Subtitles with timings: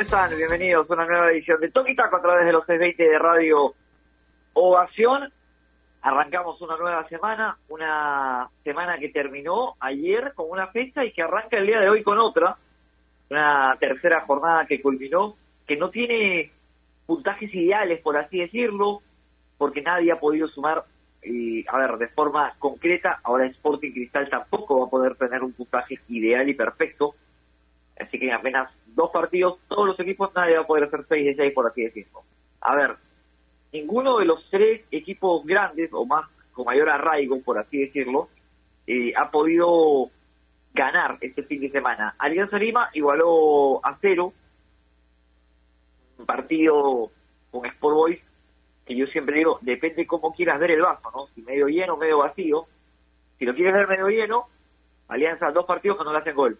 [0.00, 0.34] ¿Cómo están?
[0.34, 3.74] Bienvenidos a una nueva edición de Toki Taco a través de los 620 de Radio
[4.54, 5.30] Ovación.
[6.00, 11.58] Arrancamos una nueva semana, una semana que terminó ayer con una fecha y que arranca
[11.58, 12.56] el día de hoy con otra.
[13.28, 15.36] Una tercera jornada que culminó,
[15.66, 16.50] que no tiene
[17.04, 19.02] puntajes ideales, por así decirlo,
[19.58, 23.20] porque nadie ha podido sumar, a ver, de forma concreta.
[23.22, 27.14] Ahora Sporting Cristal tampoco va a poder tener un puntaje ideal y perfecto.
[27.98, 31.26] Así que en apenas dos partidos, todos los equipos, nadie va a poder hacer 6
[31.26, 32.22] de 6, por así decirlo.
[32.60, 32.96] A ver,
[33.72, 38.28] ninguno de los tres equipos grandes, o más con mayor arraigo, por así decirlo,
[38.86, 40.10] eh, ha podido
[40.74, 42.14] ganar este fin de semana.
[42.18, 44.32] Alianza Lima igualó a cero
[46.18, 47.10] un partido
[47.50, 48.20] con Sport Boys,
[48.86, 51.26] que yo siempre digo, depende cómo quieras ver el vaso, ¿no?
[51.34, 52.66] Si medio lleno, medio vacío.
[53.38, 54.48] Si lo quieres ver medio lleno,
[55.08, 56.58] Alianza dos partidos que no le hacen gol.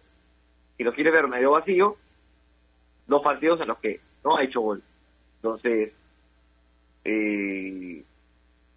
[0.76, 1.96] Si lo quieres ver medio vacío,
[3.10, 4.82] dos partidos en los que no ha hecho gol.
[5.36, 5.92] Entonces,
[7.04, 8.04] eh,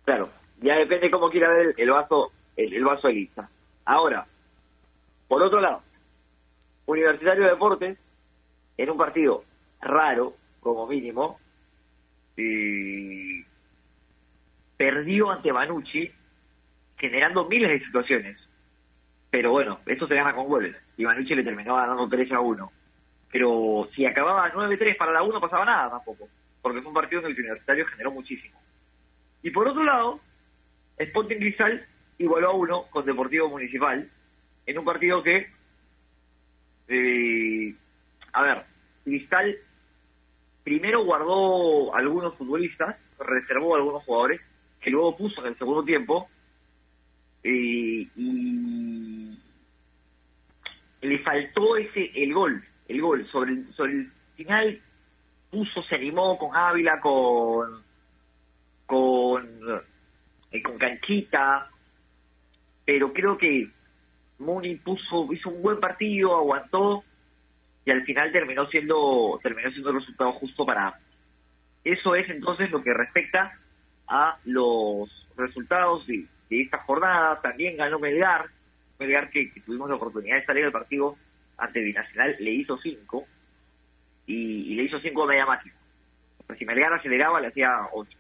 [0.04, 3.50] claro, ya depende cómo quiera ver el vaso, el, vaso de lista.
[3.86, 4.26] Ahora,
[5.28, 5.84] por otro lado,
[6.86, 7.98] Universitario de Deportes,
[8.78, 9.44] en un partido
[9.82, 11.40] raro, como mínimo,
[12.36, 13.44] y
[14.76, 16.12] perdió ante Manucci,
[16.98, 18.38] generando miles de situaciones.
[19.30, 20.76] Pero bueno, eso se gana con goles.
[20.98, 22.72] Y Manucci le terminó ganando 3 a 1.
[23.34, 26.30] Pero si acababa 9-3 para la 1, pasaba nada tampoco
[26.64, 28.58] porque fue un partido en el Universitario generó muchísimo.
[29.44, 30.22] Y por otro lado,
[30.98, 31.86] Sporting Cristal
[32.18, 34.10] igualó a uno con Deportivo Municipal
[34.66, 35.52] en un partido que,
[36.88, 37.76] eh,
[38.32, 38.64] a ver,
[39.04, 39.58] Cristal
[40.64, 44.40] primero guardó algunos futbolistas, reservó a algunos jugadores,
[44.80, 46.30] que luego puso en el segundo tiempo,
[47.44, 49.38] eh, y
[51.02, 54.82] le faltó ese el gol, el sobre sobre el final
[55.50, 57.84] puso, se animó con Ávila, con
[58.86, 59.48] con,
[60.52, 61.70] eh, con Canchita,
[62.86, 63.70] pero creo que
[64.40, 67.04] Muni puso, hizo un buen partido, aguantó
[67.86, 71.00] y al final terminó siendo, terminó siendo el resultado justo para
[71.84, 73.60] eso es entonces lo que respecta
[74.08, 77.42] a los resultados de, esta jornada.
[77.42, 78.46] También ganó Melgar,
[79.00, 81.18] Melgar que, tuvimos la oportunidad de salir del partido
[81.58, 83.26] ante Binacional, le hizo cinco
[84.26, 85.76] y, le hizo cinco media máxima.
[86.58, 88.18] si Melgar aceleraba, le hacía ocho.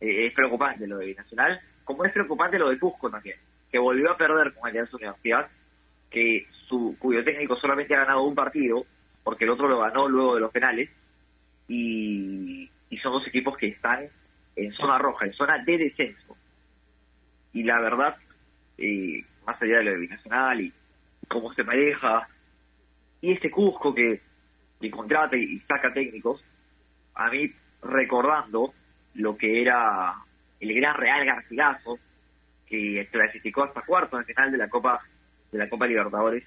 [0.00, 3.36] Eh, es preocupante lo de Nacional, como es preocupante lo de Cusco también,
[3.70, 5.48] que volvió a perder con Alianza Universidad,
[6.10, 8.84] que su cuyo técnico solamente ha ganado un partido,
[9.24, 10.90] porque el otro lo ganó luego de los penales,
[11.68, 12.70] y,
[13.02, 14.08] son dos equipos que están
[14.56, 16.36] en zona roja, en zona de descenso.
[17.52, 18.16] Y la verdad,
[18.78, 20.72] eh, más allá de lo de Binacional y
[21.28, 22.26] cómo se maneja,
[23.26, 24.20] y ese Cusco que
[24.80, 26.44] y contrata y saca técnicos,
[27.14, 28.72] a mí recordando
[29.14, 30.14] lo que era
[30.60, 31.98] el gran Real Garcilaso,
[32.66, 35.02] que clasificó hasta cuarto en el final de la Copa
[35.50, 36.44] de la Copa Libertadores,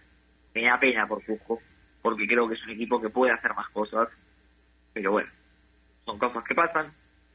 [0.55, 1.59] me da pena por Cusco,
[2.01, 4.07] porque creo que es un equipo que puede hacer más cosas,
[4.93, 5.29] pero bueno,
[6.05, 6.93] son cosas que pasan,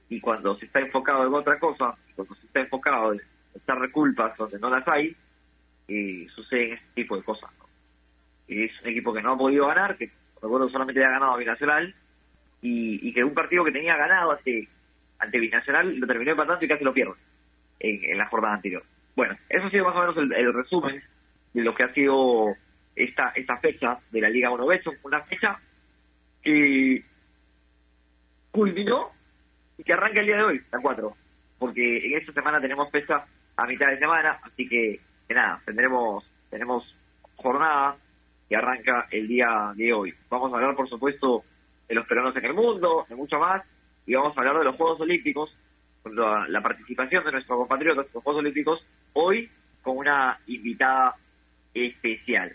[0.09, 3.21] y cuando se está enfocado en otra cosa, cuando se está enfocado en
[3.55, 5.15] echar culpas donde no las hay,
[5.89, 7.51] eh, suceden este tipo de cosas.
[8.49, 10.11] Es un equipo que no ha podido ganar, que
[10.41, 11.95] recuerdo solamente había ganado a Binacional
[12.61, 14.69] y, que un partido que tenía ganado ante,
[15.19, 17.15] ante Binacional lo terminó empatando y casi lo pierde
[17.81, 18.83] en, la jornada anterior.
[19.17, 21.03] Bueno, eso ha sido más o menos el, resumen
[21.53, 22.55] de lo que ha sido
[22.97, 25.59] esta esta fecha de la Liga 1 Beso, una fecha
[26.43, 27.05] que
[28.51, 29.11] culminó
[29.79, 31.17] y que arranca el día de hoy, la 4,
[31.59, 33.25] porque en esta semana tenemos fecha
[33.57, 36.97] a mitad de semana, así que, que nada, tendremos tenemos
[37.37, 37.97] jornada
[38.49, 40.15] que arranca el día de hoy.
[40.29, 41.45] Vamos a hablar, por supuesto,
[41.89, 43.63] de los peruanos en el mundo, de mucho más,
[44.07, 45.57] y vamos a hablar de los Juegos Olímpicos,
[46.05, 49.51] la, la participación de nuestros compatriotas en los Juegos Olímpicos, hoy
[49.83, 51.17] con una invitada
[51.73, 52.55] especial.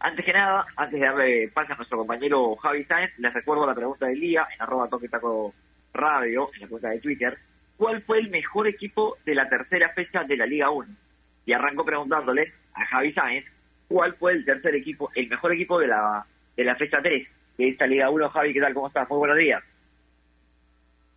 [0.00, 3.74] Antes que nada, antes de darle paso a nuestro compañero Javi Sáenz, les recuerdo la
[3.74, 5.52] pregunta del día en arroba toque taco
[5.92, 7.36] radio, en la cuenta de Twitter.
[7.76, 10.88] ¿Cuál fue el mejor equipo de la tercera fecha de la Liga 1?
[11.46, 13.44] Y arranco preguntándole a Javi Sáenz
[13.88, 16.24] cuál fue el tercer equipo, el mejor equipo de la,
[16.56, 17.26] de la fecha 3
[17.56, 18.28] de esta Liga 1.
[18.28, 18.74] Javi, ¿qué tal?
[18.74, 19.08] ¿Cómo estás?
[19.08, 19.62] Muy buenos días.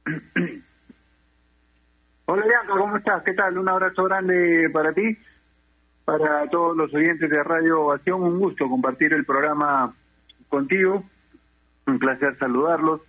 [2.25, 3.23] Hola Leandro, ¿cómo estás?
[3.23, 3.57] ¿Qué tal?
[3.57, 5.17] Un abrazo grande para ti,
[6.05, 8.23] para todos los oyentes de Radio Ovación.
[8.23, 9.93] Un gusto compartir el programa
[10.47, 11.03] contigo.
[11.87, 13.01] Un placer saludarlos.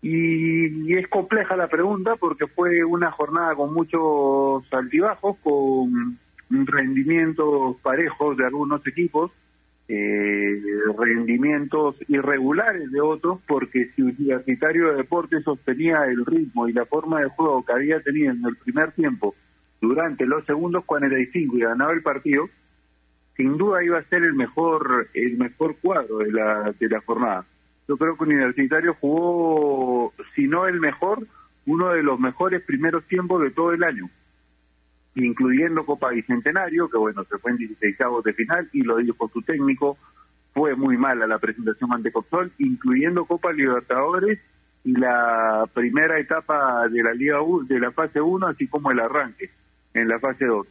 [0.00, 6.18] Y, y, es compleja la pregunta porque fue una jornada con muchos altibajos, con
[6.50, 9.30] rendimientos parejos de algunos equipos.
[9.92, 10.62] eh,
[10.96, 17.20] rendimientos irregulares de otros, porque si Universitario de Deportes sostenía el ritmo y la forma
[17.20, 19.34] de juego que había tenido en el primer tiempo
[19.80, 22.48] durante los segundos 45 y ganaba el partido,
[23.36, 27.44] sin duda iba a ser el mejor el mejor cuadro de la de la jornada.
[27.88, 31.26] Yo creo que Universitario jugó, si no el mejor,
[31.66, 34.08] uno de los mejores primeros tiempos de todo el año
[35.14, 39.42] incluyendo Copa Bicentenario, que bueno, se fue en 16 de final y lo dijo su
[39.42, 39.98] técnico,
[40.52, 44.38] fue muy mala la presentación ante Copsol, incluyendo Copa Libertadores
[44.84, 49.00] y la primera etapa de la Liga U, de la fase 1, así como el
[49.00, 49.50] arranque
[49.94, 50.66] en la fase 2.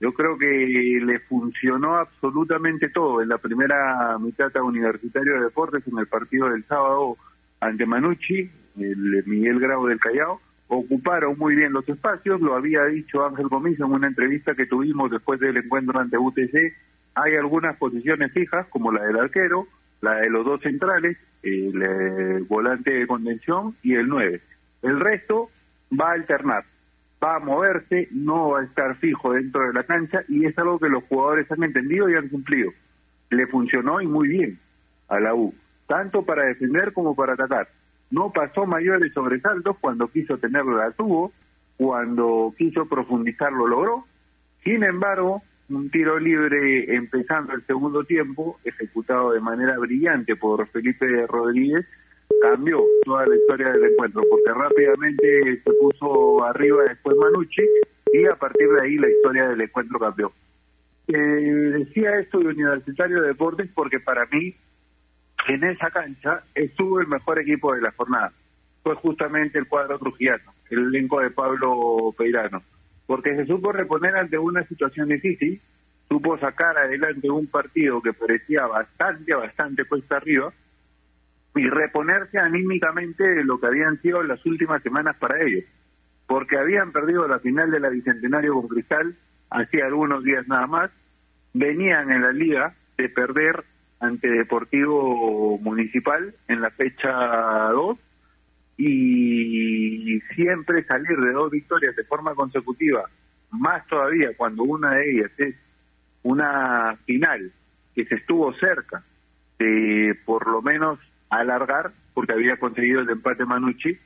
[0.00, 5.86] Yo creo que le funcionó absolutamente todo en la primera mitad a Universitario de Deportes
[5.86, 7.16] en el partido del sábado
[7.60, 10.40] ante Manucci, el Miguel Grau del Callao,
[10.70, 15.10] ocuparon muy bien los espacios, lo había dicho Ángel Gomis en una entrevista que tuvimos
[15.10, 16.72] después del encuentro ante UTC,
[17.14, 19.66] hay algunas posiciones fijas, como la del arquero,
[20.00, 24.40] la de los dos centrales, el, volante de contención y el 9.
[24.82, 25.50] El resto
[25.92, 26.64] va a alternar,
[27.22, 30.78] va a moverse, no va a estar fijo dentro de la cancha y es algo
[30.78, 32.70] que los jugadores han entendido y han cumplido.
[33.30, 34.58] Le funcionó y muy bien
[35.08, 35.52] a la U,
[35.88, 37.68] tanto para defender como para atacar
[38.10, 41.32] no pasó mayores sobresaltos cuando quiso tenerlo la tuvo,
[41.76, 44.04] cuando quiso profundizar lo logró.
[44.64, 51.26] Sin embargo, un tiro libre empezando el segundo tiempo, ejecutado de manera brillante por Felipe
[51.26, 51.86] Rodríguez,
[52.42, 57.62] cambió toda la historia del encuentro, porque rápidamente se puso arriba después Manucci
[58.12, 60.32] y a partir de ahí la historia del encuentro cambió.
[61.08, 64.54] Eh, decía esto de Universitario de Deportes porque para mí
[65.48, 68.32] en esa cancha estuvo el mejor equipo de la jornada.
[68.82, 72.62] Fue justamente el cuadro trujillano, el elenco de Pablo Peirano,
[73.06, 75.60] porque se supo reponer ante una situación difícil,
[76.08, 80.52] supo sacar adelante un partido que parecía bastante, bastante puesta arriba,
[81.56, 85.64] y reponerse anímicamente de lo que habían sido las últimas semanas para ellos,
[86.26, 89.16] porque habían perdido la final de la Bicentenario con Cristal
[89.50, 90.90] hacía algunos días nada más,
[91.52, 93.64] venían en la liga de perder
[94.00, 97.10] ante Deportivo Municipal en la fecha
[97.70, 97.98] 2
[98.78, 103.04] y siempre salir de dos victorias de forma consecutiva,
[103.50, 105.54] más todavía cuando una de ellas es
[106.22, 107.52] una final
[107.94, 109.04] que se estuvo cerca
[109.58, 110.98] de por lo menos
[111.28, 113.98] alargar, porque había conseguido el empate Manucci,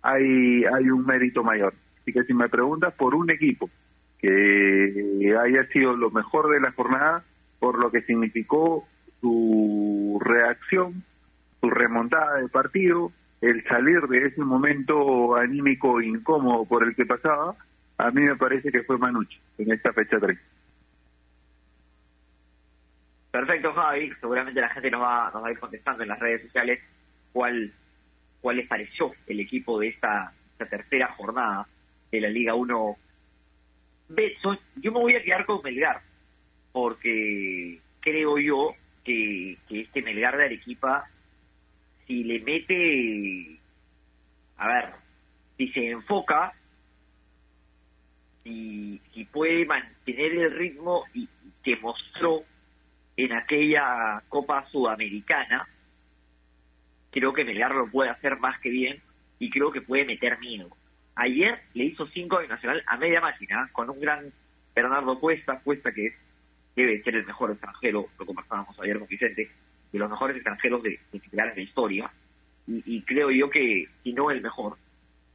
[0.00, 1.74] hay, hay un mérito mayor.
[2.00, 3.68] Así que si me preguntas por un equipo
[4.18, 7.24] que haya sido lo mejor de la jornada,
[7.58, 8.88] por lo que significó
[9.22, 11.02] su reacción,
[11.60, 17.56] su remontada de partido, el salir de ese momento anímico incómodo por el que pasaba,
[17.98, 20.38] a mí me parece que fue Manucci en esta fecha 3.
[23.30, 24.12] Perfecto, Javi.
[24.20, 26.80] Seguramente la gente nos va, nos va a ir contestando en las redes sociales
[27.32, 27.72] cuál,
[28.40, 30.32] cuál les pareció el equipo de esta,
[30.68, 31.66] tercera jornada
[32.12, 32.96] de la Liga 1.
[34.76, 36.02] Yo me voy a quedar con Melgar,
[36.70, 41.08] porque creo yo que, este Melgar de Arequipa,
[42.06, 43.58] si le mete,
[44.56, 44.90] a ver,
[45.56, 46.54] si se enfoca,
[48.44, 51.28] y si puede mantener el ritmo y,
[51.62, 52.42] que mostró
[53.16, 55.68] en aquella Copa Sudamericana,
[57.10, 59.00] creo que Melgar lo puede hacer más que bien
[59.38, 60.70] y creo que puede meter miedo.
[61.14, 64.32] Ayer le hizo cinco de Nacional a media máquina con un gran
[64.74, 66.14] Bernardo Cuesta, Cuesta que es
[66.74, 69.50] debe ser el mejor extranjero, lo conversábamos ayer con Vicente,
[69.92, 72.10] de los mejores extranjeros de, de de la historia,
[72.66, 74.76] y, creo yo que, si no el mejor,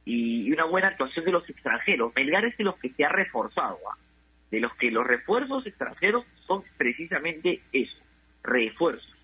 [0.04, 2.12] y, una buena actuación de los extranjeros.
[2.16, 3.96] Melgar es de los que se ha reforzado, ¿ah?
[4.50, 7.98] de los que los refuerzos extranjeros son precisamente eso,
[8.42, 9.14] refuerzos.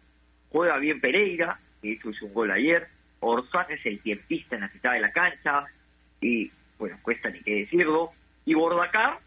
[0.50, 2.88] Juega bien Pereira, que hizo un gol ayer,
[3.21, 5.64] Orzán es el tiempista en la mitad de la cancha,
[6.21, 8.11] y bueno, cuesta ni qué decirlo,
[8.44, 9.18] y Bordacar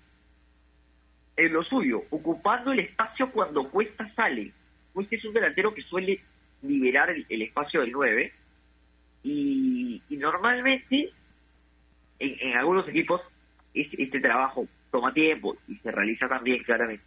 [1.38, 4.52] en lo suyo, ocupando el espacio cuando Cuesta sale.
[4.94, 6.20] Cuesta es un delantero que suele
[6.64, 8.34] liberar el, espacio del 9
[9.24, 11.12] y, normalmente
[12.20, 13.22] en, algunos equipos
[13.74, 17.06] este, trabajo toma tiempo y se realiza también claramente.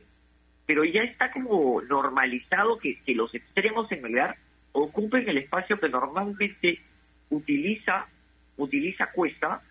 [0.67, 4.37] Pero ya está como normalizado que, que los extremos en lugar
[4.73, 6.81] ocupen el espacio que normalmente
[7.31, 8.07] utiliza
[8.57, 9.63] utiliza Cuesta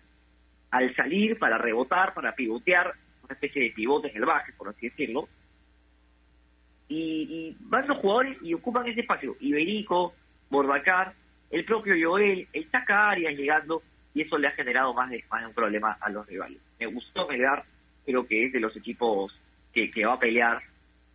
[0.70, 2.94] al salir para rebotar, para pivotear,
[3.30, 5.28] una especie de pivote en el baje, por así decirlo.
[6.88, 9.36] Y, van los jugadores y ocupan ese espacio.
[9.40, 10.12] Iberico,
[10.50, 11.14] Bordacar,
[11.50, 13.82] el propio Joel, el Taca llegando,
[14.12, 16.58] y eso le ha generado más de, más un problema a los rivales.
[16.80, 17.64] Me gustó Melgar,
[18.04, 19.32] creo que es de los equipos
[19.72, 20.60] que, que va a pelear,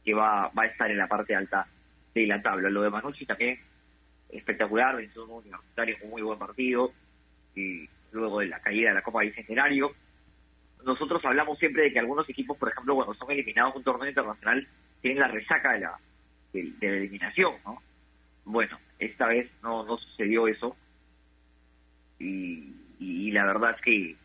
[0.05, 1.67] que va, va a estar en la parte alta
[2.13, 2.69] de la tabla.
[2.69, 3.59] Lo de Manucci también
[4.29, 6.93] espectacular, venció un universitario un muy buen partido,
[7.53, 9.93] y luego de la caída de la Copa Bicentenario.
[10.85, 14.07] Nosotros hablamos siempre de que algunos equipos, por ejemplo, cuando son eliminados de un torneo
[14.07, 14.67] internacional,
[15.01, 15.99] tienen la resaca de la,
[16.53, 17.81] de, la eliminación, ¿no?
[18.45, 20.77] Bueno, esta vez no, no sucedió eso.
[22.19, 24.15] Y, y, la verdad es que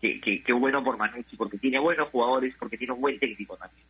[0.00, 3.84] que, que, bueno por Manucci, porque tiene buenos jugadores, porque tiene un buen técnico también.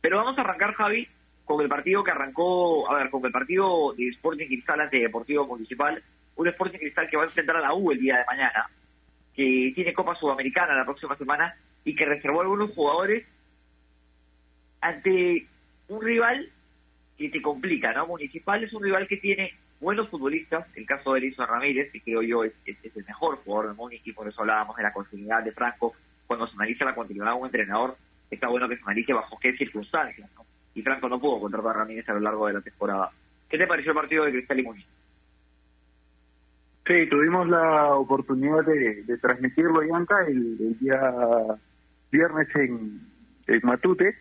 [0.00, 1.06] Pero vamos a arrancar, Javi,
[1.44, 5.46] con el partido que arrancó, a ver, con el partido de Sporting Cristal ante Deportivo
[5.46, 6.02] Municipal,
[6.36, 8.70] un Sporting Cristal que va a enfrentar a la U el día de mañana,
[9.34, 13.26] que tiene Copa Sudamericana la próxima semana y que reservó algunos jugadores
[14.80, 15.46] ante
[15.88, 16.50] un rival
[17.16, 18.06] que te complica, ¿no?
[18.06, 22.22] Municipal es un rival que tiene buenos futbolistas, el caso de Elison Ramírez, que creo
[22.22, 25.52] yo es, el mejor jugador de Múnich y por eso hablábamos de la continuidad de
[25.52, 25.94] Franco.
[26.26, 27.96] Cuando se analiza la continuidad de un entrenador,
[28.30, 30.30] está bueno que se analice bajo qué circunstancias,
[30.74, 33.10] Y Franco no pudo contratar a Ramírez a lo largo de la temporada.
[33.48, 34.86] ¿Qué te pareció el partido de Cristal y Múnich?
[36.90, 41.00] Sí, tuvimos la oportunidad de, transmitirlo, Yanka, el, el día
[42.10, 43.00] viernes en,
[43.46, 44.16] en Matute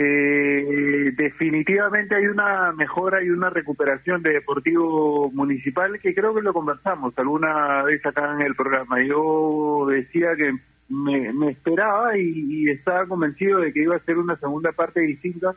[0.00, 6.52] eh, definitivamente hay una mejora y una recuperación de Deportivo Municipal que creo que lo
[6.52, 9.00] conversamos alguna vez acá en el programa.
[9.04, 10.54] Yo decía que
[10.88, 15.54] me, esperaba y, estaba convencido de que iba a ser una segunda parte distinta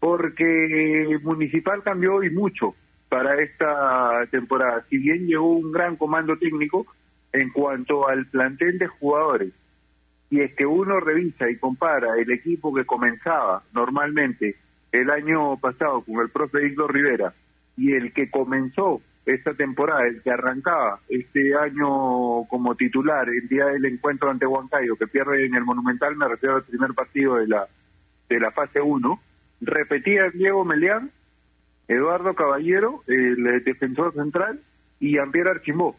[0.00, 2.74] porque Municipal cambió y mucho
[3.08, 4.84] para esta temporada.
[4.90, 6.86] Si bien llegó un gran comando técnico
[7.32, 9.52] en cuanto al plantel de jugadores
[10.30, 14.56] y es que uno revisa y compara el equipo que comenzaba normalmente
[14.92, 17.34] el año pasado con el profe Víctor Rivera
[17.76, 23.66] y el que comenzó esta temporada, el que arrancaba este año como titular el día
[23.66, 27.46] del encuentro ante Huancayo, que pierde en el Monumental, me refiero al primer partido de
[27.46, 27.66] la,
[28.28, 29.20] de la fase 1,
[29.60, 31.10] repetía Diego Meleán,
[31.88, 34.60] Eduardo Caballero, el defensor central,
[35.00, 35.96] y Ampier Archimbó.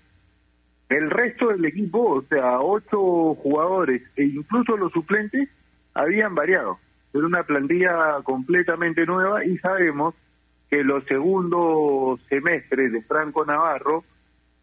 [0.88, 5.50] El resto del equipo, o sea, ocho jugadores e incluso los suplentes,
[5.94, 6.80] habían variado.
[7.14, 10.16] Era una plantilla completamente nueva y sabemos
[10.70, 14.04] que los segundos semestres de Franco Navarro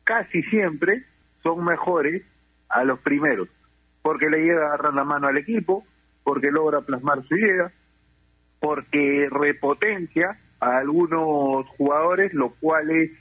[0.04, 1.04] casi siempre
[1.42, 2.22] son mejores
[2.68, 3.48] a los primeros,
[4.02, 5.84] porque le llega a agarrar la mano al equipo,
[6.22, 7.72] porque logra plasmar su idea,
[8.60, 13.12] porque repotencia a algunos jugadores, lo cual es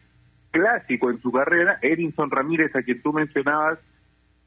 [0.50, 1.78] clásico en su carrera.
[1.82, 3.78] Erinson Ramírez, a quien tú mencionabas,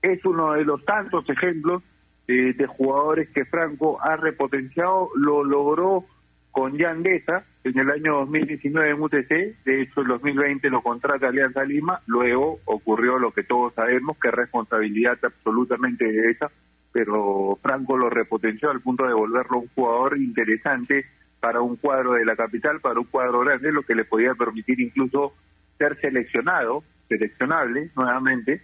[0.02, 1.84] es uno de los tantos ejemplos
[2.26, 5.10] eh, de jugadores que Franco ha repotenciado.
[5.14, 6.06] Lo logró
[6.50, 9.64] con Jan Deza en el año 2019 en UTC.
[9.64, 12.00] De hecho, en 2020 lo contrata Alianza Lima.
[12.06, 16.50] Luego ocurrió lo que todos sabemos, que responsabilidad absolutamente de esa.
[16.90, 21.06] Pero Franco lo repotenció al punto de volverlo un jugador interesante
[21.40, 24.80] para un cuadro de la capital, para un cuadro grande, lo que le podía permitir
[24.80, 25.34] incluso
[25.78, 28.62] ser seleccionado, seleccionable nuevamente,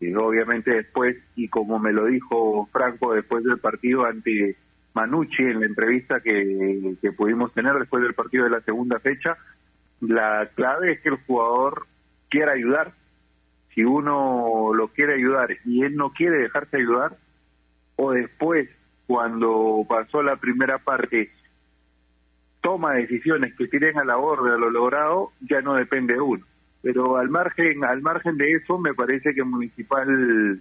[0.00, 4.56] y obviamente después, y como me lo dijo Franco después del partido ante
[4.94, 9.36] Manucci en la entrevista que, que pudimos tener después del partido de la segunda fecha,
[10.00, 11.86] la clave es que el jugador
[12.28, 12.92] quiera ayudar.
[13.74, 17.16] Si uno lo quiere ayudar y él no quiere dejarse ayudar,
[17.96, 18.68] o después,
[19.06, 21.30] cuando pasó la primera parte,
[22.68, 26.44] toma decisiones que tiren a la borda a lo logrado, ya no depende de uno.
[26.82, 30.60] Pero al margen, al margen de eso, me parece que Municipal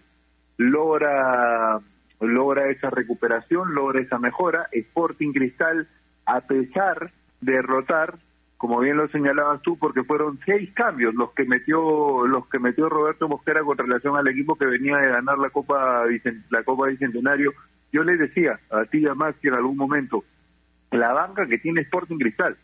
[0.55, 1.81] logra,
[2.21, 4.67] logra esa recuperación, logra esa mejora.
[4.71, 5.89] Sporting Cristal,
[6.25, 7.11] a pesar
[7.41, 8.19] de derrotar,
[8.55, 12.87] como bien lo señalabas tú, porque fueron seis cambios los que metió, los que metió
[12.87, 16.05] Roberto Mosquera con relación al equipo que venía de ganar la Copa,
[16.51, 17.51] la Copa Bicentenario.
[17.91, 20.23] Yo le decía a ti y a que en algún momento,
[20.91, 22.57] la banca que tiene Sporting Cristal.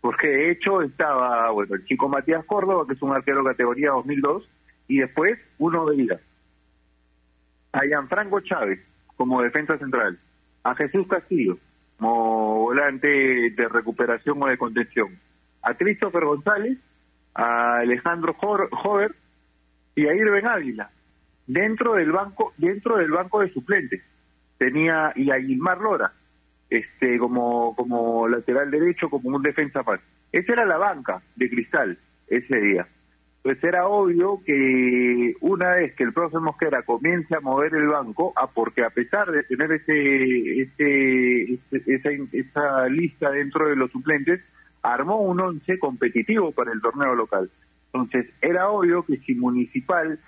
[0.00, 4.48] Porque de hecho estaba, bueno, el chico Matías Córdoba, que es un arquero categoría 2002,
[4.88, 6.20] y después uno de ida.
[7.72, 8.80] A Gianfranco Chávez
[9.16, 10.18] como defensa central.
[10.64, 11.58] A Jesús Castillo
[11.98, 13.08] como volante
[13.50, 15.18] de recuperación o de contención.
[15.62, 16.78] A Christopher González,
[17.34, 19.14] a Alejandro Hover
[19.94, 20.90] y a Irben Ávila.
[21.46, 24.02] Dentro del banco, dentro del banco de suplentes.
[24.56, 26.12] Tenía y a Gilmar Lora
[26.70, 30.00] este, como, como lateral derecho, como un defensa más.
[30.32, 31.98] Esa era la banca de Cristal
[32.28, 32.86] ese día.
[33.42, 38.32] Pues era obvio que una vez que el profe Mosquera comience a mover el banco,
[38.36, 44.40] ah, porque a pesar de tener ese, ese, esa, esa lista dentro de los suplentes,
[44.82, 47.50] armó un once competitivo para el torneo local.
[47.92, 50.18] Entonces, era obvio que si Municipal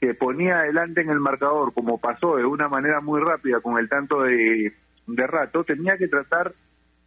[0.00, 3.88] se ponía adelante en el marcador, como pasó de una manera muy rápida con el
[3.88, 4.72] tanto de
[5.06, 6.54] de rato, tenía que tratar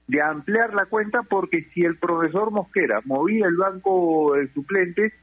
[0.07, 5.13] de ampliar la cuenta porque si el profesor Mosquera movía el banco de suplentes,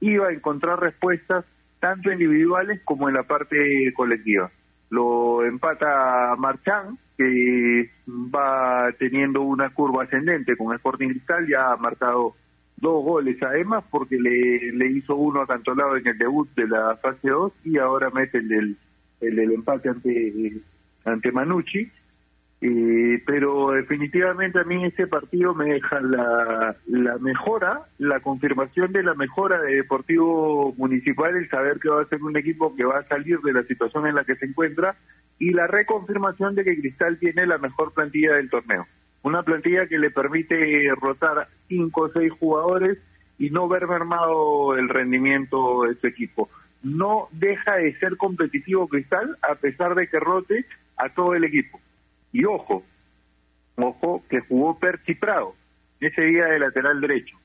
[0.00, 1.44] iba a encontrar respuestas
[1.78, 4.50] tanto individuales como en la parte colectiva.
[4.90, 12.34] Lo empata Marchán, que va teniendo una curva ascendente con Sporting Cristal, ya ha marcado
[12.76, 17.28] dos goles además porque le, le hizo uno acantolado en el debut de la fase
[17.28, 18.76] 2 y ahora mete el
[19.22, 20.60] el del empate ante,
[21.04, 21.90] ante Manucci
[22.64, 29.02] eh, pero definitivamente a mí ese partido me deja la, la mejora, la confirmación de
[29.02, 33.00] la mejora de Deportivo Municipal, el saber que va a ser un equipo que va
[33.00, 34.94] a salir de la situación en la que se encuentra
[35.40, 38.86] y la reconfirmación de que Cristal tiene la mejor plantilla del torneo.
[39.24, 42.96] Una plantilla que le permite rotar cinco o seis jugadores
[43.40, 46.48] y no ver mermado el rendimiento de su equipo.
[46.84, 50.64] No deja de ser competitivo Cristal a pesar de que rote
[50.96, 51.80] a todo el equipo.
[52.32, 52.82] Y ojo,
[53.76, 55.18] ojo que jugó Percy
[56.00, 57.36] ese día de lateral derecho.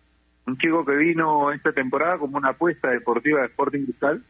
[0.46, 4.24] Un chico que vino esta temporada como una apuesta deportiva de Sporting Cristal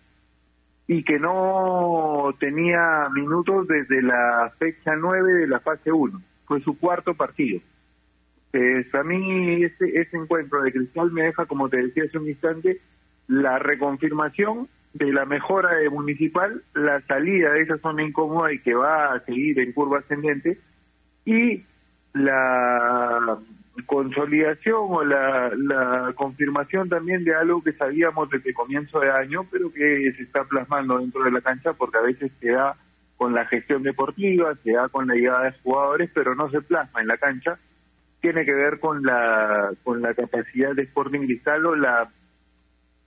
[0.87, 6.21] y que no tenía minutos desde la fecha 9 de la fase 1.
[6.45, 7.61] Fue su cuarto partido.
[8.51, 12.27] Pues a mí ese, ese encuentro de Cristal me deja, como te decía hace un
[12.27, 12.81] instante,
[13.27, 18.73] la reconfirmación de la mejora de municipal, la salida de esa zona incómoda y que
[18.73, 20.59] va a seguir en curva ascendente,
[21.25, 21.63] y
[22.13, 23.37] la
[23.85, 29.71] consolidación o la, la confirmación también de algo que sabíamos desde comienzo de año, pero
[29.71, 32.75] que se está plasmando dentro de la cancha porque a veces se da
[33.17, 37.01] con la gestión deportiva, se da con la llegada de jugadores, pero no se plasma
[37.01, 37.59] en la cancha.
[38.19, 42.09] Tiene que ver con la con la capacidad de Sporting Cristal la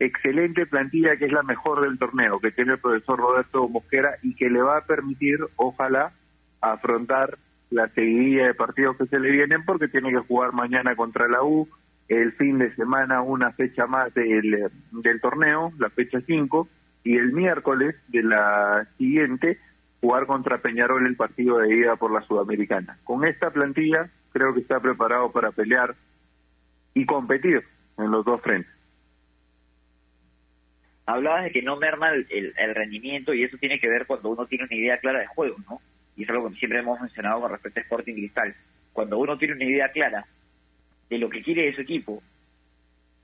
[0.01, 4.35] excelente plantilla que es la mejor del torneo, que tiene el profesor Roberto Mosquera y
[4.35, 6.13] que le va a permitir, ojalá,
[6.61, 7.39] afrontar
[7.71, 11.43] la seguidilla de partidos que se le vienen porque tiene que jugar mañana contra la
[11.43, 11.69] U,
[12.09, 16.69] el fin de semana una fecha más del, del torneo, la fecha 5,
[17.05, 19.59] y el miércoles de la siguiente
[20.01, 22.99] jugar contra Peñarol el partido de ida por la Sudamericana.
[23.05, 25.95] Con esta plantilla creo que está preparado para pelear
[26.95, 27.63] y competir
[27.99, 28.80] en los dos frentes
[31.13, 34.47] hablabas de que no merma el, el, rendimiento y eso tiene que ver cuando uno
[34.47, 35.81] tiene una idea clara de juego, ¿no?
[36.17, 38.55] Y es algo que siempre hemos mencionado con respecto a Sporting Cristal.
[38.93, 40.27] Cuando uno tiene una idea clara
[41.09, 42.23] de lo que quiere de su equipo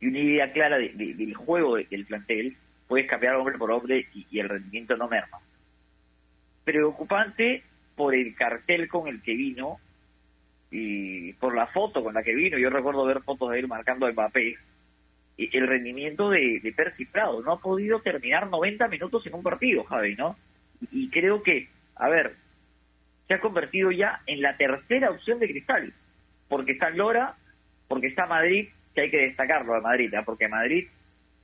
[0.00, 2.56] y una idea clara del juego del plantel,
[2.88, 5.38] puedes cambiar hombre por hombre y, el rendimiento no merma.
[6.64, 7.62] Preocupante
[7.94, 9.78] por el cartel con el que vino
[10.70, 12.58] y por la foto con la que vino.
[12.58, 14.56] Yo recuerdo ver fotos de él marcando el Mbappé
[15.36, 17.42] el rendimiento de, de Percy Prado.
[17.42, 20.36] No ha podido terminar 90 minutos en un partido, Javi, ¿no?
[20.92, 22.34] Y, creo que, a ver,
[23.28, 25.92] se ha convertido ya en la tercera opción de Cristal,
[26.48, 27.34] porque está Lora,
[27.88, 30.22] porque está Madrid, que hay que destacarlo a Madrid, ¿eh?
[30.24, 30.86] porque Madrid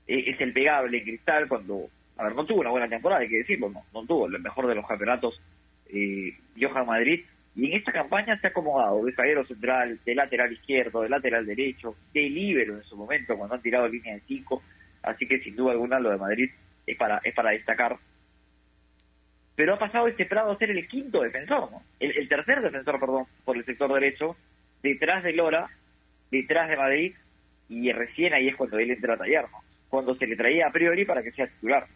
[0.07, 3.39] eh, es el pegable Cristal cuando, a ver, no tuvo una buena temporada, hay que
[3.39, 5.41] decirlo, no, no tuvo el mejor de los campeonatos
[5.87, 10.53] eh, Johan Madrid, y en esta campaña se ha acomodado de zaguero central, de lateral
[10.53, 14.63] izquierdo, de lateral derecho, de líbero en su momento cuando han tirado línea de cinco.
[15.03, 16.51] Así que sin duda alguna lo de Madrid
[16.87, 17.99] es para, es para destacar.
[19.55, 21.83] Pero ha pasado este Prado a ser el quinto defensor, ¿no?
[22.01, 24.35] el, tercer defensor, perdón, por el sector derecho,
[24.83, 25.69] detrás de Lora,
[26.31, 27.15] detrás de Madrid,
[27.69, 29.59] y recién ahí es cuando él entra a tallar, ¿no?
[29.91, 31.87] cuando se le traía a priori para que sea titular.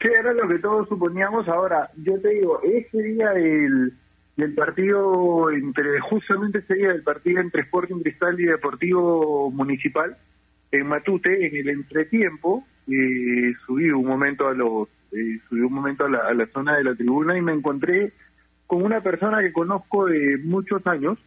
[0.00, 1.48] Sí, era lo que todos suponíamos.
[1.48, 3.92] Ahora, yo te digo, ese día del,
[4.36, 10.16] del partido, entre justamente ese día del partido entre Sporting Cristal y Deportivo Municipal,
[10.70, 16.04] en Matute, en el entretiempo, eh, subí un momento a los eh, subí un momento
[16.04, 18.12] a la, a la zona de la tribuna y me encontré
[18.66, 21.18] con una persona que conozco de muchos años,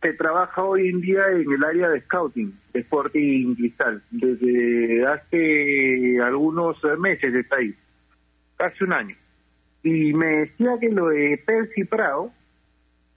[0.00, 4.02] que trabaja hoy en día en el área de scouting de Sporting Cristal.
[4.10, 7.74] Desde hace algunos meses está ahí
[8.58, 9.16] hace un año.
[9.82, 12.32] Y me decía que lo de Percy Prado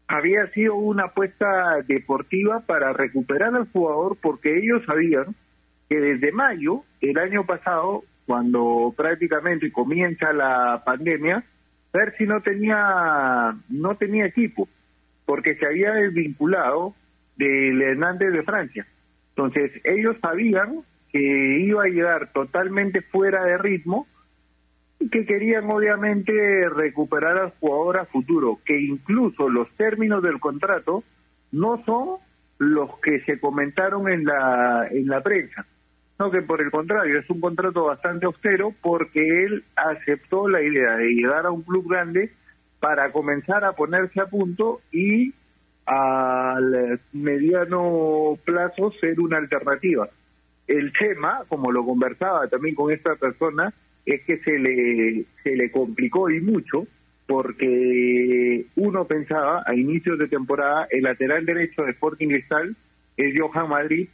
[0.07, 5.35] había sido una apuesta deportiva para recuperar al jugador porque ellos sabían
[5.89, 11.43] que desde mayo del año pasado, cuando prácticamente comienza la pandemia,
[11.91, 14.67] Percy no tenía no tenía equipo
[15.25, 16.93] porque se había desvinculado
[17.37, 18.87] del Hernández de Francia.
[19.29, 24.07] Entonces ellos sabían que iba a llegar totalmente fuera de ritmo
[24.99, 26.33] que querían obviamente
[26.69, 31.03] recuperar al jugador a futuro, que incluso los términos del contrato
[31.51, 32.17] no son
[32.57, 35.65] los que se comentaron en la en la prensa,
[36.17, 40.95] no que por el contrario es un contrato bastante austero porque él aceptó la idea
[40.95, 42.31] de llegar a un club grande
[42.79, 45.33] para comenzar a ponerse a punto y
[45.85, 50.09] al mediano plazo ser una alternativa.
[50.67, 53.73] El tema, como lo conversaba también con esta persona,
[54.07, 56.87] es que se le, se le complicó y mucho
[57.27, 62.75] porque uno pensaba a inicios de temporada el lateral derecho de Sporting Cristal
[63.17, 64.07] es Johan Madrid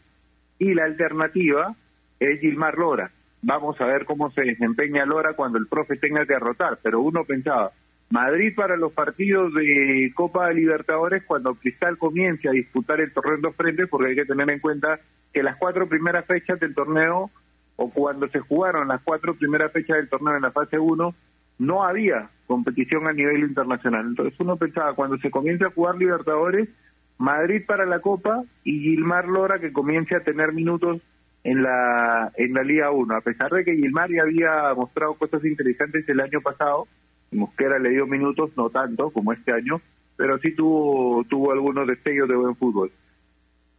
[0.57, 1.75] y la alternativa
[2.19, 3.11] es Gilmar Lora.
[3.43, 7.23] Vamos a ver cómo se desempeña Lora cuando el profe tenga que derrotar, pero uno
[7.23, 7.71] pensaba,
[8.09, 13.41] Madrid para los partidos de Copa Libertadores cuando Cristal comience a disputar el torneo en
[13.41, 14.99] dos frentes, porque hay que tener en cuenta
[15.31, 17.29] que las cuatro primeras fechas del torneo,
[17.75, 21.15] o cuando se jugaron las cuatro primeras fechas del torneo en la fase 1,
[21.59, 24.05] no había competición a nivel internacional.
[24.07, 26.69] Entonces uno pensaba, cuando se comience a jugar Libertadores,
[27.17, 31.01] Madrid para la Copa y Gilmar Lora que comience a tener minutos
[31.43, 33.15] en la en la Liga 1.
[33.15, 36.87] A pesar de que Gilmar ya había mostrado cosas interesantes el año pasado,
[37.31, 39.81] Mosquera le dio minutos, no tanto como este año,
[40.15, 42.91] pero sí tuvo tuvo algunos destellos de buen fútbol.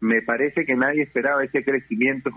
[0.04, 2.30] Me parece que nadie esperaba ese crecimiento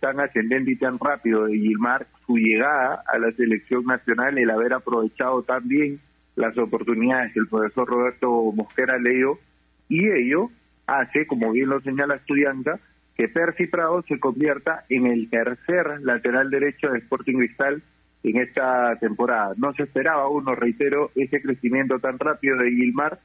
[0.00, 4.72] tan ascendente y tan rápido de Gilmar, su llegada a la selección nacional, el haber
[4.72, 6.00] aprovechado tan bien
[6.34, 9.22] las oportunidades que el profesor Roberto Mosquera le
[9.88, 10.50] y ello
[10.88, 12.80] hace, como bien lo señala Estudianta,
[13.16, 17.80] que Percy Prado se convierta en el tercer lateral derecho de Sporting Cristal
[18.24, 19.54] en esta temporada.
[19.56, 23.20] No se esperaba uno, reitero, ese crecimiento tan rápido de Gilmar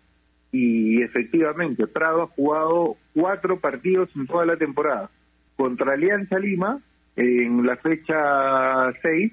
[0.51, 5.09] y efectivamente Prado ha jugado cuatro partidos en toda la temporada.
[5.55, 6.79] Contra Alianza Lima
[7.15, 9.31] en la fecha 6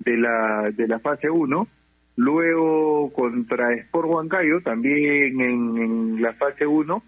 [0.00, 1.68] de la, de la fase 1,
[2.16, 7.02] luego contra Sport Huancayo también en, la fase 1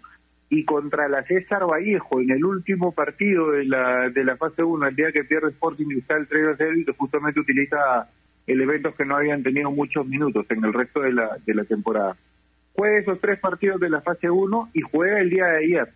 [0.49, 4.87] y contra la César Vallejo en el último partido de la, de la fase 1,
[4.87, 8.09] el día que pierde Sporting Cristal 3 a 0 y justamente utiliza
[8.47, 12.15] elementos que no habían tenido muchos minutos en el resto de la, de la temporada.
[12.75, 15.93] Juega esos tres partidos de la fase 1 y juega el día de ayer.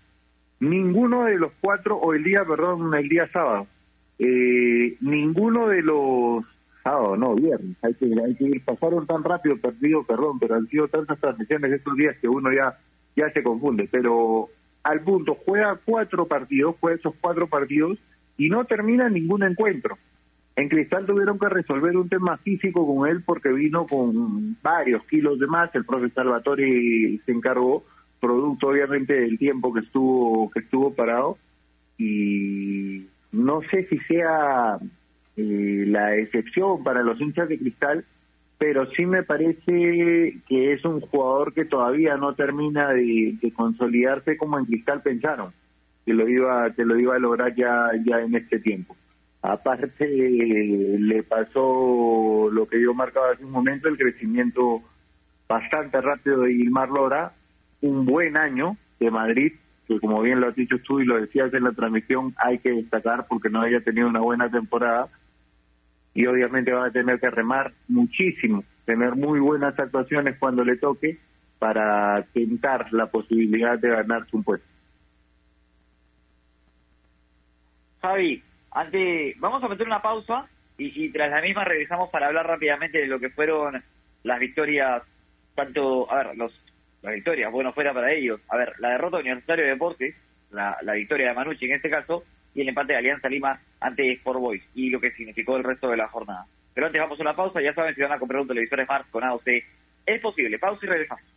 [0.59, 3.67] Ninguno de los cuatro, o el día, perdón, el día sábado.
[4.19, 6.43] Eh, ninguno de los
[6.83, 7.77] sábado, no, viernes.
[7.83, 11.95] Hay que, hay que pasaron tan rápido, perdido, perdón, pero han sido tantas transmisiones estos
[11.95, 12.77] días que uno ya
[13.17, 14.49] ya se confunde, pero
[14.83, 17.97] al punto juega cuatro partidos, juega esos cuatro partidos
[18.37, 19.97] y no termina ningún encuentro.
[20.57, 25.37] En Cristal tuvieron que resolver un tema físico con él porque vino con varios kilos
[25.37, 27.85] de más, el profesor Salvatore se encargó,
[28.19, 31.37] producto obviamente del tiempo que estuvo, que estuvo parado,
[31.99, 34.79] y no sé si sea
[35.35, 38.03] eh, la excepción para los hinchas de Cristal,
[38.57, 44.57] pero sí me parece que es un jugador que todavía no termina de, consolidarse como
[44.57, 45.53] en Cristal pensaron
[46.03, 48.95] que lo iba que lo iba a lograr ya ya en este tiempo.
[49.49, 54.81] Aparte le pasó lo que yo marcaba hace un momento el crecimiento
[55.47, 57.31] bastante rápido de Gilmar Lora,
[57.79, 59.53] un buen año de Madrid
[59.87, 62.71] que como bien lo has dicho tú y lo decías en la transmisión hay que
[62.71, 65.07] destacar porque no haya tenido una buena temporada
[66.13, 71.19] y obviamente va a tener que remar muchísimo, tener muy buenas actuaciones cuando le toque
[71.57, 74.67] para tentar la posibilidad de ganarse un puesto.
[78.01, 82.99] Javi, antes, vamos a meter una pausa y, tras la misma regresamos para hablar rápidamente
[82.99, 83.83] de lo que fueron
[84.23, 85.01] las victorias,
[85.55, 86.53] tanto, a ver, los,
[87.01, 88.39] las victorias, bueno, fuera para ellos.
[88.49, 90.15] A ver, la derrota Universitario de Deportes,
[90.51, 94.11] la, la victoria de Manucci en este caso, y el empate de Alianza Lima ante
[94.13, 96.45] Sport Boys y lo que significó el resto de la jornada.
[96.73, 99.09] Pero antes vamos a una pausa, ya saben si van a comprar un televisor Smart
[99.09, 99.47] con AOC,
[100.05, 100.59] es posible.
[100.59, 101.36] Pausa y regresamos.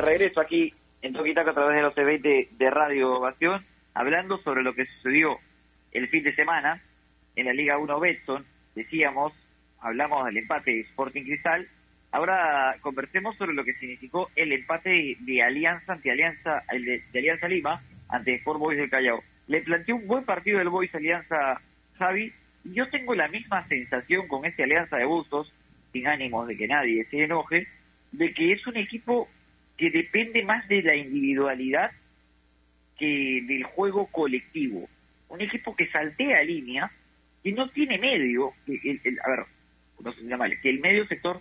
[0.00, 4.74] Regreso aquí en Toquitaca a través de los E20 de Radio Ovación, hablando sobre lo
[4.74, 5.38] que sucedió
[5.92, 6.82] el fin de semana
[7.36, 8.44] en la Liga 1 Betson.
[8.74, 9.32] Decíamos,
[9.80, 11.68] hablamos del empate de Sporting Cristal.
[12.10, 17.48] Ahora conversemos sobre lo que significó el empate de Alianza ante Alianza, el de, Alianza
[17.48, 19.22] Lima ante Sport Boys del Callao.
[19.46, 21.60] Le planteó un buen partido del Boys Alianza
[21.98, 22.32] Javi.
[22.64, 25.52] Yo tengo la misma sensación con este Alianza de Bustos,
[25.92, 27.68] sin ánimos de que nadie se enoje,
[28.12, 29.28] de que es un equipo
[29.76, 31.90] que depende más de la individualidad
[32.98, 34.88] que del juego colectivo.
[35.28, 36.90] Un equipo que saltea línea,
[37.42, 38.52] que no tiene medio,
[39.24, 39.46] a ver,
[40.00, 41.40] no se llama, que el medio sector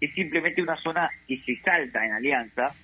[0.00, 2.74] es simplemente una zona que se salta en alianza,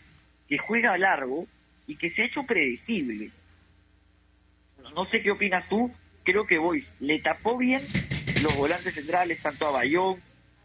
[0.48, 1.46] que juega largo
[1.86, 3.30] y que se ha hecho predecible.
[4.94, 5.92] No sé qué opinas tú,
[6.24, 7.82] creo que Boys le tapó bien
[8.42, 10.20] los volantes centrales, tanto a Bayón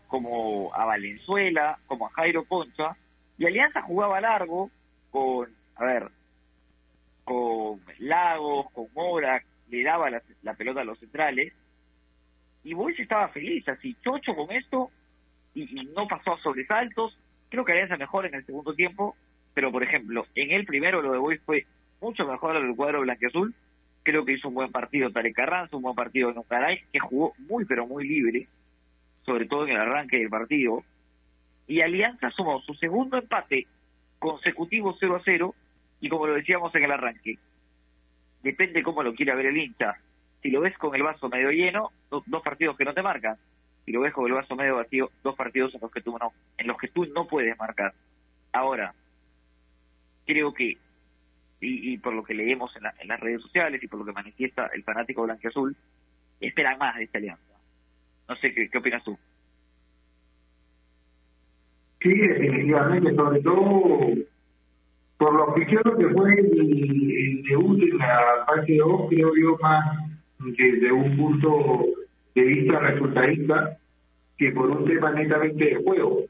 [0.07, 2.95] como a Valenzuela, como a Jairo Concha,
[3.41, 4.69] y Alianza jugaba largo
[5.09, 6.11] con, a ver,
[7.23, 11.51] con Lagos, con Mora, le daba la, pelota a los centrales,
[12.63, 14.91] y Boys estaba feliz, así, chocho con esto,
[15.55, 17.17] y, no pasó a sobresaltos,
[17.49, 19.15] creo que Alianza mejor en el segundo tiempo,
[19.55, 21.65] pero por ejemplo, en el primero lo de Boys fue
[21.99, 23.55] mucho mejor el cuadro blanqueazul,
[24.03, 27.65] creo que hizo un buen partido Tarek Carranza, un buen partido Nocaray, que jugó muy
[27.65, 28.47] pero muy libre,
[29.25, 30.83] sobre todo en el arranque del partido,
[31.67, 33.67] y Alianza sumó su segundo empate
[34.19, 35.55] consecutivo 0 a 0,
[35.99, 37.37] y como lo decíamos en el arranque,
[38.43, 39.95] depende cómo lo quiera ver el hincha.
[40.41, 43.37] Si lo ves con el vaso medio lleno, dos partidos que no te marcan.
[43.85, 46.33] Si lo ves con el vaso medio vacío, dos partidos en los que tú no,
[46.57, 47.93] en los que tú no puedes marcar.
[48.51, 48.93] Ahora,
[50.25, 50.77] creo que,
[51.59, 54.69] y, por lo que leemos en, en, las redes sociales y por lo que manifiesta
[54.73, 55.75] el fanático blanqueazul,
[56.39, 57.53] esperan más de esta alianza.
[58.27, 59.17] No sé, ¿qué, qué opinas tú?
[62.01, 64.07] Sí, definitivamente, sobre todo
[65.17, 69.85] por lo oficial que fue el, debut en la fase 2, creo yo más
[70.39, 71.85] desde un punto
[72.33, 73.77] de vista resultadista
[74.35, 76.21] que por un tema netamente de juego.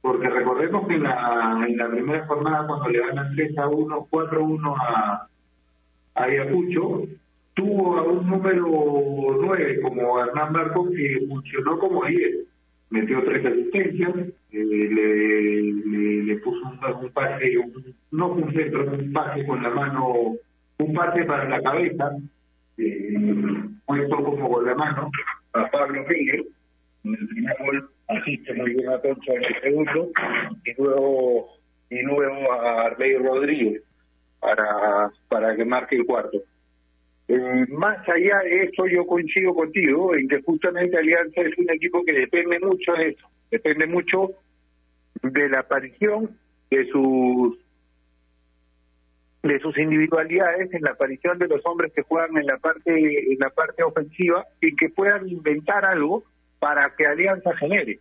[0.00, 4.06] Porque recordemos que en la, en la primera jornada, cuando le ganan 3 a 1,
[4.08, 5.28] 4 a 1 a,
[6.14, 7.02] a Ayacucho,
[7.54, 8.64] tuvo a un número
[9.40, 12.45] 9 como Hernán Marcos que funcionó como 10.
[12.90, 14.14] Metió tres asistencias,
[14.52, 17.52] eh, le, le, puso un, pase,
[18.12, 20.36] no un centro, un pase con la mano,
[20.78, 22.16] un pase para la cabeza,
[22.78, 23.14] eh,
[23.84, 25.10] puesto como con la mano
[25.52, 26.46] a Pablo Miguel.
[27.04, 30.10] En el primer gol asiste muy bien a Concha en el segundo,
[30.64, 31.48] y luego,
[31.90, 33.82] y luego a Arley Rodríguez
[34.40, 36.38] para, para que marque el cuarto.
[37.28, 42.04] Eh, más allá de eso, yo coincido contigo en que justamente Alianza es un equipo
[42.04, 44.30] que depende mucho de eso, depende mucho
[45.22, 46.30] de la aparición
[46.70, 47.58] de sus
[49.42, 53.38] de sus individualidades en la aparición de los hombres que juegan en la parte en
[53.38, 56.24] la parte ofensiva y que puedan inventar algo
[56.58, 58.00] para que Alianza genere.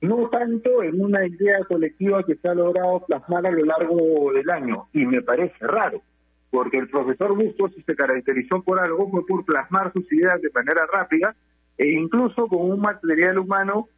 [0.00, 4.48] No tanto en una idea colectiva que se ha logrado plasmar a lo largo del
[4.50, 6.02] año y me parece raro
[6.50, 10.86] porque el profesor Bustos se caracterizó por algo, fue por plasmar sus ideas de manera
[10.86, 11.34] rápida
[11.78, 13.88] e incluso con un material humano,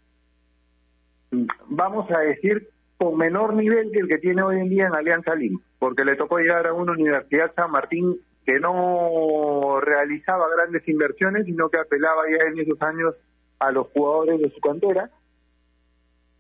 [1.68, 5.34] vamos a decir, con menor nivel que el que tiene hoy en día en Alianza
[5.34, 11.44] Lima, porque le tocó llegar a una Universidad San Martín que no realizaba grandes inversiones,
[11.44, 13.14] sino que apelaba ya en esos años
[13.61, 15.11] a los jugadores de su cantera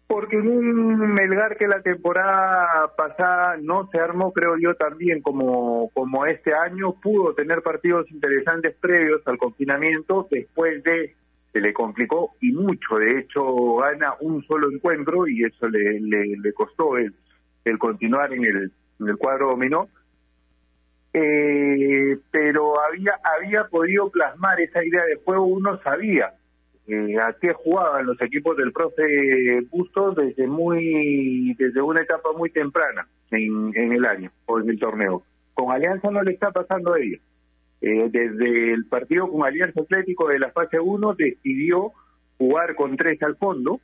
[0.08, 6.24] porque un Melgar que la temporada pasada no se armó, creo yo, también como, como
[6.24, 11.14] este año, pudo tener partidos interesantes previos al confinamiento, después de,
[11.52, 16.52] se le complicó y mucho, de hecho gana un solo encuentro y eso le, le,
[16.54, 17.14] costó el,
[17.66, 19.88] el continuar en el, en el cuadro dominó.
[21.12, 26.32] Eh, pero había había podido plasmar esa idea de juego, uno sabía
[26.88, 32.50] eh, a qué jugaban los equipos del profe Bustos desde muy desde una etapa muy
[32.50, 35.22] temprana en, en el año o en el torneo.
[35.52, 37.20] Con Alianza no le está pasando a ellos.
[37.80, 41.92] Eh, desde el partido con Alianza Atlético de la fase 1 decidió
[42.38, 43.80] jugar con tres al fondo.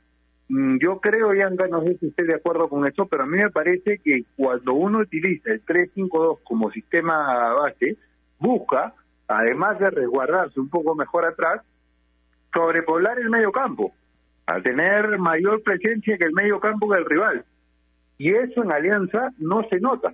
[0.49, 3.37] Mm, yo creo, Yanka, no sé si esté de acuerdo con eso, pero a mí
[3.37, 7.97] me parece que cuando uno utiliza el 3-5-2 como sistema base,
[8.39, 8.93] busca,
[9.27, 11.61] además de resguardarse un poco mejor atrás,
[12.55, 13.93] sobrepoblar el medio campo,
[14.47, 17.43] a tener mayor presencia que el medio campo del rival.
[18.17, 20.13] Y eso en Alianza no se nota.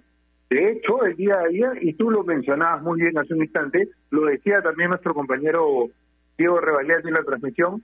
[0.50, 3.88] De hecho, el día de ayer, y tú lo mencionabas muy bien hace un instante,
[4.10, 5.90] lo decía también nuestro compañero
[6.38, 7.84] Diego Revalías en la transmisión,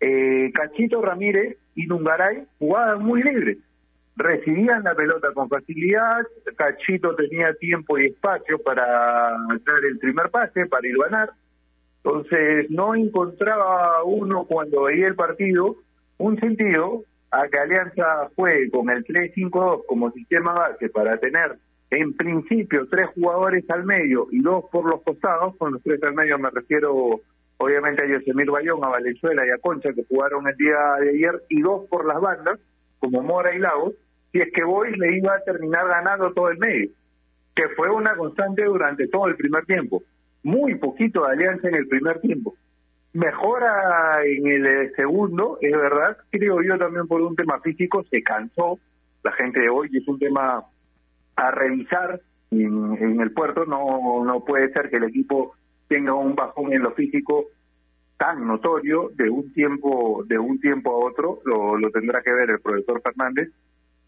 [0.00, 3.58] eh, Cachito Ramírez y Nungaray jugaban muy libres.
[4.14, 6.26] recibían la pelota con facilidad,
[6.56, 11.30] Cachito tenía tiempo y espacio para dar el primer pase, para ir a ganar,
[12.04, 15.76] entonces no encontraba uno cuando veía el partido
[16.18, 21.56] un sentido a que Alianza fue con el 3-5-2 como sistema base para tener
[21.90, 26.14] en principio tres jugadores al medio y dos por los costados, con los tres al
[26.14, 27.20] medio me refiero
[27.58, 31.42] obviamente a Yosemir Bayón, a Valenzuela y a Concha que jugaron el día de ayer
[31.48, 32.58] y dos por las bandas
[32.98, 33.94] como Mora y Lagos,
[34.30, 36.90] si es que Boys le iba a terminar ganando todo el medio,
[37.54, 40.02] que fue una constante durante todo el primer tiempo.
[40.42, 42.54] Muy poquito de alianza en el primer tiempo.
[43.12, 48.22] Mejora en el eh, segundo, es verdad, creo yo también por un tema físico, se
[48.22, 48.78] cansó
[49.22, 50.64] la gente de hoy, es un tema
[51.36, 55.54] a revisar en, el puerto, no, no puede ser que el equipo
[55.88, 57.48] tenga un bajón en lo físico
[58.16, 62.50] tan notorio de un tiempo de un tiempo a otro lo, lo tendrá que ver
[62.50, 63.50] el profesor Fernández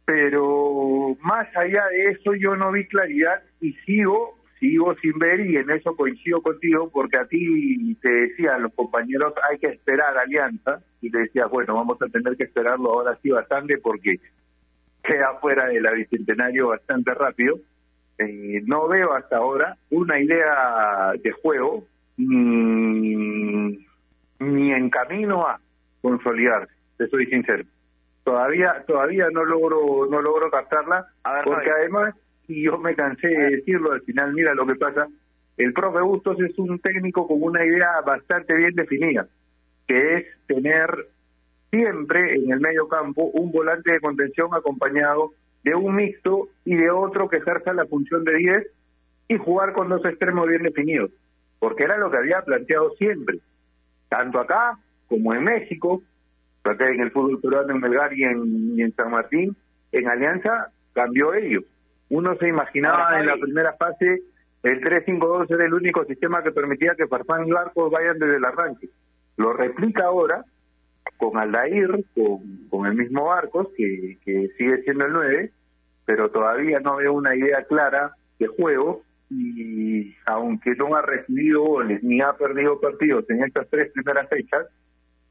[0.05, 5.59] pero más allá de eso yo no vi claridad y sigo sigo sin ver y
[5.59, 10.81] en eso coincido contigo porque a ti te decían los compañeros hay que esperar alianza
[11.03, 14.21] y te decías bueno vamos a tener que esperarlo ahora sí bastante porque
[15.03, 17.59] queda fuera de la bicentenario bastante rápido
[18.17, 21.85] eh, no veo hasta ahora una idea de juego
[22.17, 23.87] ni,
[24.39, 25.61] ni en camino a
[26.01, 27.65] consolidarse te soy sincero.
[28.23, 31.07] Todavía todavía no logro no logro captarla
[31.45, 32.15] porque además
[32.49, 35.09] y yo me cansé de decirlo al final mira lo que pasa
[35.57, 39.27] el profe Bustos es un técnico con una idea bastante bien definida
[39.87, 41.09] que es tener
[41.71, 46.91] siempre en el medio campo un volante de contención acompañado de un mixto y de
[46.91, 48.67] otro que ejerza la función de 10
[49.29, 51.11] y jugar con dos extremos bien definidos
[51.59, 53.39] porque era lo que había planteado siempre
[54.09, 54.79] tanto acá
[55.09, 56.03] como en México
[56.65, 59.57] en el fútbol peruano en Melgar y en, San Martín,
[59.93, 61.61] en Alianza cambió ello.
[62.11, 64.23] Uno se imaginaba en la primera fase
[64.65, 68.45] el 3-5-2 era el único sistema que permitía que Farfán y Barcos vayan desde el
[68.47, 68.89] arranque.
[69.37, 70.43] Lo replica ahora
[71.19, 75.51] con Aldair, con, con el mismo Barcos, que, que sigue siendo el 9,
[76.07, 82.03] pero todavía no veo una idea clara de juego y aunque no ha recibido goles
[82.03, 84.67] ni ha perdido partidos en estas tres primeras fechas,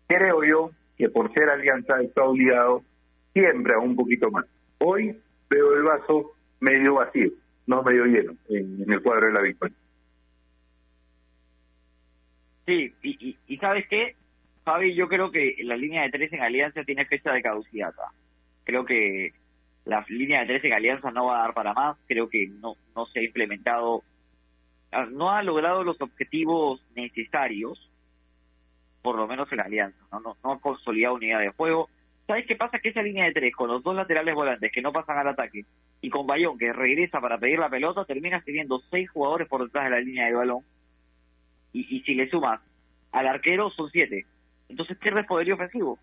[0.08, 2.84] creo yo que por ser alianza está obligado
[3.34, 4.46] siempre a un poquito más.
[4.78, 6.34] Hoy veo el vaso
[6.64, 7.30] medio vacío,
[7.68, 9.76] no medio lleno, en, el cuadro de la victoria.
[12.66, 14.16] Sí, y, y, ¿sabes qué?
[14.64, 17.94] Javi, yo creo que la línea de tres en Alianza tiene fecha de caducidad.
[18.64, 19.34] Creo que
[19.84, 21.98] la línea de tres en Alianza no va a dar para más.
[22.08, 24.04] Creo que no, no se ha implementado,
[24.94, 27.90] ah, no ha logrado los objetivos necesarios
[29.02, 30.22] por lo menos en alianza, ¿no?
[30.22, 31.90] No, no ha consolidado unidad de juego.
[32.28, 32.80] ¿Sabes qué pasa?
[32.80, 35.66] Que esa línea de tres, con los dos laterales volantes que no pasan al ataque,
[36.02, 39.86] y con Bayón que regresa para pedir la pelota, terminas teniendo seis jugadores por detrás
[39.86, 40.64] de la línea de balón.
[41.74, 42.62] Y, y si le sumas
[43.12, 44.26] al arquero, son siete.
[44.70, 46.00] Entonces pierdes poderío ofensivo.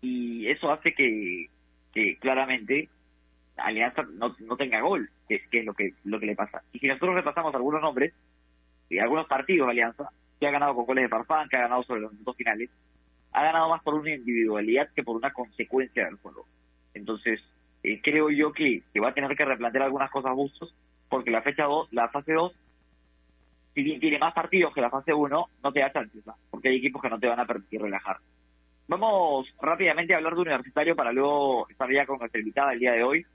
[0.00, 1.46] Y eso hace que,
[1.92, 2.88] que claramente
[3.56, 6.62] Alianza no, no tenga gol, que, que es lo que, lo que le pasa.
[6.72, 8.12] Y si nosotros repasamos algunos nombres,
[8.88, 11.82] y algunos partidos de Alianza, que ha ganado con goles de Farfán, que ha ganado
[11.82, 12.70] sobre los minutos finales,
[13.36, 16.46] ha ganado más por una individualidad que por una consecuencia del juego.
[16.94, 17.38] Entonces,
[17.82, 20.74] eh, creo yo que, va a tener que replantear algunas cosas Bustos,
[21.10, 22.54] porque la fecha 2, la fase 2,
[23.74, 26.76] si bien tiene más partidos que la fase 1, no te da chances, porque hay
[26.76, 28.16] equipos que no te van a permitir relajar.
[28.88, 32.92] Vamos rápidamente a hablar de Universitario para luego estar ya con nuestra invitada el día
[32.92, 33.26] de hoy.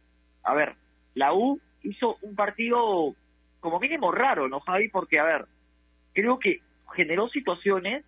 [0.41, 0.77] A ver,
[1.13, 3.13] la U hizo un partido
[3.59, 4.89] como mínimo raro, ¿no, Javi?
[4.89, 5.45] Porque, a ver,
[6.13, 6.61] creo que
[6.95, 8.03] generó situaciones,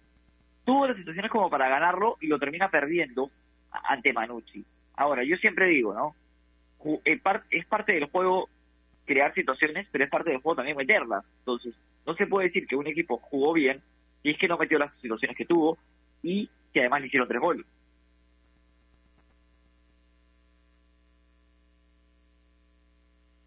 [0.66, 3.30] tuvo las situaciones como para ganarlo y lo termina perdiendo
[3.72, 4.66] ante Manucci.
[4.96, 6.16] Ahora, yo siempre digo, ¿no?
[7.06, 7.20] Eh,
[7.52, 8.50] es parte del juego
[9.06, 11.26] crear situaciones, pero es parte del juego también meterlas.
[11.40, 11.74] Entonces,
[12.06, 13.82] no se puede decir que un equipo jugó bien
[14.22, 15.78] y es que no metió las situaciones que tuvo
[16.22, 17.66] y que además le hicieron tres goles.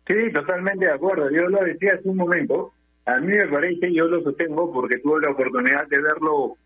[0.07, 1.31] Sí, totalmente de acuerdo.
[1.31, 2.73] Yo lo decía hace un momento.
[3.07, 6.57] A mí me parece, yo lo sostengo porque tuve la oportunidad de verlo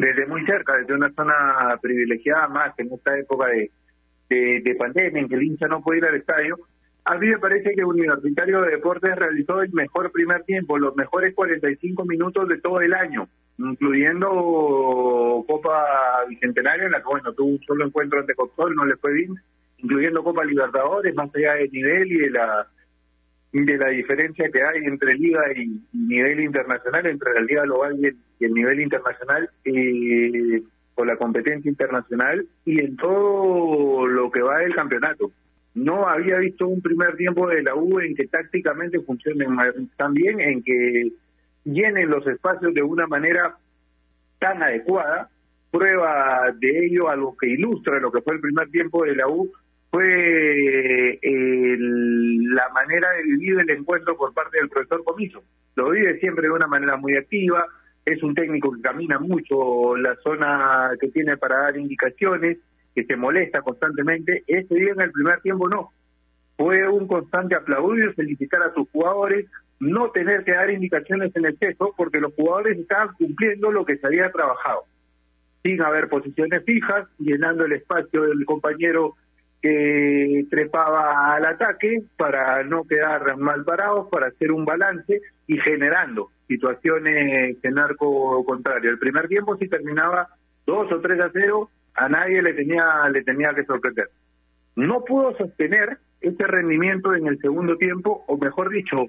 [0.00, 3.70] desde muy cerca, desde una zona privilegiada más en esta época de,
[4.28, 6.58] de, pandemia en que el hincha no puede ir al estadio.
[7.04, 11.34] A mí me parece que Universitario de Deportes realizó el mejor primer tiempo, los mejores
[11.34, 13.28] 45 minutos de todo el año,
[13.58, 18.96] incluyendo Copa Bicentenario, en la que bueno, tuvo un solo encuentro ante Copsol, no le
[18.96, 19.34] fue bien,
[19.78, 22.66] incluyendo Copa Libertadores, más allá del nivel y de la
[23.52, 28.44] de la diferencia que hay entre liga y, nivel internacional, entre la liga global y
[28.44, 29.50] el, nivel internacional.
[29.64, 30.62] Eh,
[31.00, 35.32] con la competencia internacional y en todo lo que va del campeonato.
[35.74, 39.56] No había visto un primer tiempo de la U en que tácticamente funcionen
[39.96, 41.10] también, en que
[41.64, 43.56] llenen los espacios de una manera
[44.38, 45.30] tan adecuada.
[45.70, 49.50] Prueba de ello, algo que ilustra lo que fue el primer tiempo de la U,
[49.90, 55.42] fue la manera de vivir el encuentro por parte del profesor Comiso.
[55.76, 57.66] Lo vive siempre de una manera muy activa,
[58.04, 62.58] es un técnico que camina mucho la zona que tiene para dar indicaciones,
[62.94, 64.42] que se molesta constantemente.
[64.46, 65.90] Este día en el primer tiempo no.
[66.56, 69.46] Fue un constante aplaudir, felicitar a sus jugadores,
[69.80, 74.06] no tener que dar indicaciones en exceso, porque los jugadores estaban cumpliendo lo que se
[74.06, 74.84] había trabajado,
[75.62, 79.14] sin haber posiciones fijas, llenando el espacio del compañero
[79.60, 86.30] que trepaba al ataque para no quedar mal parados, para hacer un balance y generando
[86.48, 88.90] situaciones en arco contrario.
[88.90, 90.28] El primer tiempo si terminaba
[90.66, 94.08] 2 o 3 a 0, a nadie le tenía, le tenía que sorprender.
[94.76, 99.06] No pudo sostener ese rendimiento en el segundo tiempo, o mejor dicho,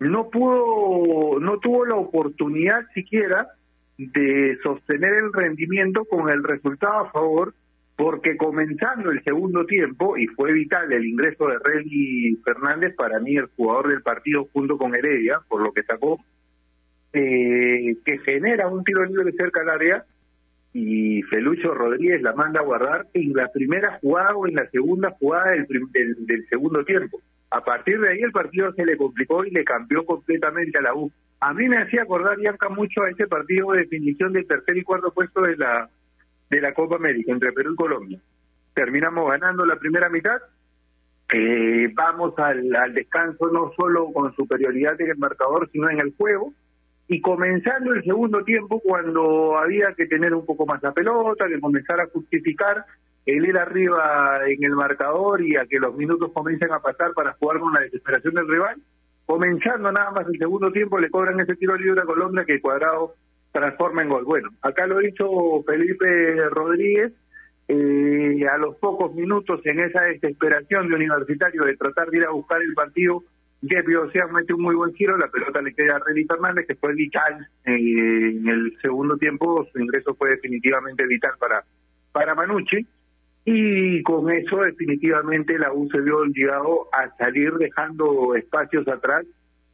[0.00, 3.48] no pudo, no tuvo la oportunidad siquiera
[3.96, 7.54] de sostener el rendimiento con el resultado a favor
[7.98, 13.36] porque comenzando el segundo tiempo, y fue vital el ingreso de Relly Fernández, para mí
[13.36, 16.20] el jugador del partido junto con Heredia, por lo que sacó,
[17.12, 20.04] eh, que genera un tiro libre cerca al área,
[20.72, 25.10] y Felucho Rodríguez la manda a guardar en la primera jugada o en la segunda
[25.18, 27.20] jugada del, del, segundo tiempo.
[27.50, 30.94] A partir de ahí el partido se le complicó y le cambió completamente a la
[30.94, 31.10] U.
[31.40, 34.84] A mí me hacía acordar, Bianca, mucho a ese partido de definición del tercer y
[34.84, 35.90] cuarto puesto de la
[36.50, 38.20] de la Copa América entre Perú y Colombia.
[38.74, 40.40] Terminamos ganando la primera mitad,
[41.32, 46.14] eh, vamos al, al, descanso no solo con superioridad en el marcador, sino en el
[46.16, 46.54] juego,
[47.08, 51.60] y comenzando el segundo tiempo cuando había que tener un poco más la pelota, que
[51.60, 52.84] comenzar a justificar
[53.26, 57.34] el ir arriba en el marcador y a que los minutos comiencen a pasar para
[57.34, 58.76] jugar con la desesperación del rival,
[59.26, 63.14] comenzando nada más el segundo tiempo le cobran ese tiro libre a Colombia que Cuadrado
[63.52, 64.24] transforma en gol.
[64.24, 67.12] Bueno, acá lo hizo Felipe Rodríguez,
[67.68, 72.30] eh, a los pocos minutos en esa desesperación de Universitario de tratar de ir a
[72.30, 73.22] buscar el partido,
[73.60, 76.76] Jepi sea mete un muy buen giro, la pelota le queda a Relly Fernández, que
[76.76, 81.64] fue vital eh, en el segundo tiempo, su ingreso fue definitivamente vital para,
[82.12, 82.86] para Manucci,
[83.44, 89.26] y con eso definitivamente la U se vio obligado a salir dejando espacios atrás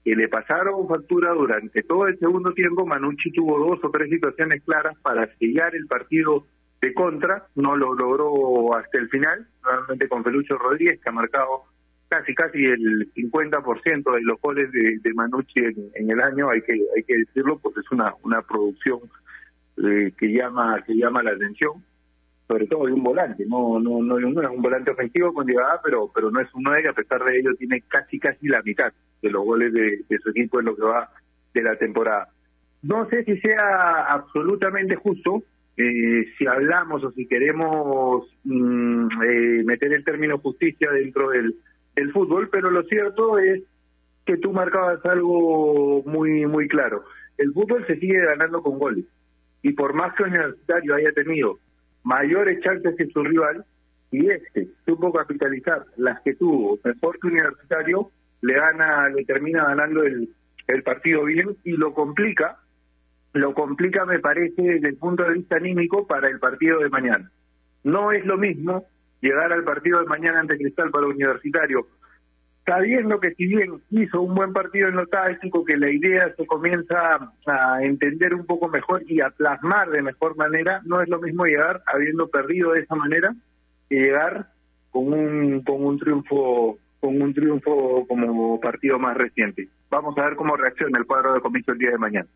[0.05, 2.87] que le pasaron factura durante todo el segundo tiempo.
[2.87, 6.47] Manucci tuvo dos o tres situaciones claras para sellar el partido
[6.83, 11.63] de contra, no lo logró hasta el final, realmente con Felucho Rodríguez, que ha marcado
[12.09, 15.61] casi casi el 50% de los goles de, de Manucci
[15.95, 19.01] en, el año, hay que hay que decirlo, pues es una una producción
[19.83, 21.83] eh, que llama que llama la atención
[22.47, 26.11] sobre todo de un volante, no no no, es un volante ofensivo con llegada, pero
[26.15, 28.93] pero no es un 9 que a pesar de ello tiene casi casi la mitad
[29.23, 31.11] de los goles de, su equipo en lo que va
[31.55, 32.29] de la temporada.
[32.83, 35.43] No sé si sea absolutamente justo,
[35.79, 41.55] eh, si hablamos o si queremos mm, eh, meter el término justicia dentro del,
[41.97, 43.63] del fútbol, pero lo cierto es
[44.27, 47.05] que tú marcabas algo muy muy claro.
[47.39, 49.07] El fútbol se sigue ganando con goles
[49.63, 51.59] y por más que Universitario haya tenido
[52.05, 53.65] mayores chances que su rival,
[54.11, 58.11] y este supo capitalizar las que tuvo mejor que Universitario,
[58.43, 60.29] le gana, le termina ganando el,
[60.69, 62.59] el partido bien y lo complica,
[63.33, 67.31] lo complica me parece desde el punto de vista anímico para el partido de mañana.
[67.83, 68.87] No es lo mismo
[69.21, 71.89] llegar al partido de mañana ante Cristal para Universitario,
[72.65, 76.47] sabiendo que si bien hizo un buen partido en lo táctico, que la idea se
[76.47, 81.21] comienza a entender un poco mejor y a plasmar de mejor manera, no es lo
[81.21, 83.35] mismo llegar habiendo perdido de esa manera
[83.89, 84.49] que llegar
[84.91, 89.69] con un, con un triunfo con un triunfo como partido más reciente.
[89.91, 92.27] Vamos a ver cómo reacciona el cuadro de comienzo el día de mañana.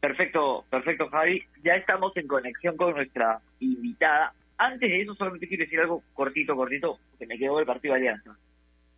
[0.00, 1.42] Perfecto, perfecto Javi.
[1.64, 4.34] Ya estamos en conexión con nuestra invitada.
[4.58, 8.00] Antes de eso solamente quiero decir algo cortito, cortito, que me quedó el partido de
[8.00, 8.36] Alianza.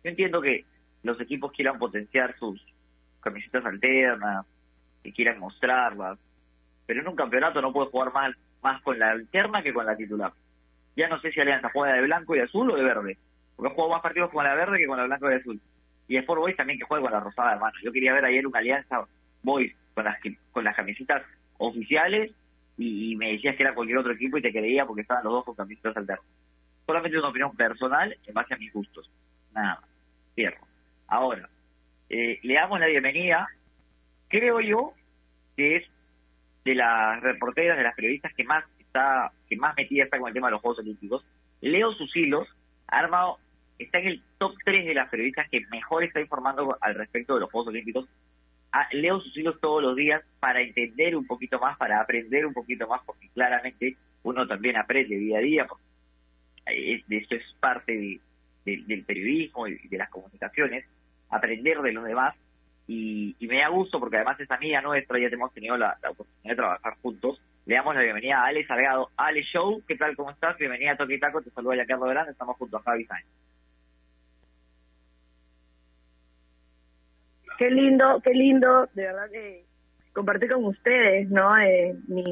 [0.03, 0.65] Yo entiendo que
[1.03, 2.61] los equipos quieran potenciar sus
[3.21, 4.45] camisetas alternas,
[5.03, 6.19] que quieran mostrarlas,
[6.85, 9.95] pero en un campeonato no puede jugar más, más con la alterna que con la
[9.95, 10.33] titular.
[10.95, 13.17] Ya no sé si Alianza juega de blanco y azul o de verde
[13.55, 15.61] porque juego más partidos con la verde que con la blanca y azul.
[16.07, 17.73] Y Sport Boys también que juega con la rosada, hermano.
[17.83, 19.05] Yo quería ver ayer una alianza
[19.41, 20.17] Boys con las,
[20.51, 21.23] con las camisetas
[21.57, 22.31] oficiales
[22.77, 25.45] y, me decías que era cualquier otro equipo y te creía porque estaban los dos
[25.45, 26.25] con camisetas alternas.
[26.85, 29.09] Solamente una opinión personal en base a mis gustos.
[29.53, 29.89] Nada más.
[30.35, 30.65] Cierro.
[31.07, 31.49] Ahora,
[32.09, 33.47] eh, le damos la bienvenida.
[34.27, 34.93] Creo yo
[35.55, 35.83] que es
[36.65, 40.33] de las reporteras, de las periodistas que más está que más metida está con el
[40.33, 41.25] tema de los Juegos Olímpicos.
[41.61, 42.47] Leo sus hilos,
[42.87, 43.39] ha armado,
[43.79, 47.41] está en el top 3 de las periodistas que mejor está informando al respecto de
[47.41, 48.07] los Juegos Olímpicos.
[48.91, 52.87] Leo sus hilos todos los días para entender un poquito más, para aprender un poquito
[52.87, 55.83] más, porque claramente uno también aprende día a día, porque
[57.09, 58.19] eso es parte
[58.65, 60.85] del periodismo y de las comunicaciones,
[61.29, 62.35] aprender de los demás
[62.87, 66.55] y, me da gusto porque además es amiga nuestra, ya hemos tenido la, oportunidad de
[66.55, 67.41] trabajar juntos.
[67.65, 69.09] Le damos la bienvenida a Ale Salgado.
[69.15, 70.15] Ale Show, ¿qué tal?
[70.15, 70.57] ¿Cómo estás?
[70.57, 73.27] Bienvenida a Toki Taco, te saluda Carlos Grande, estamos junto a Javi Sáenz.
[77.57, 79.63] Qué lindo, qué lindo, de verdad que
[80.11, 81.55] compartir con ustedes, ¿no?
[81.57, 82.23] Eh, mi,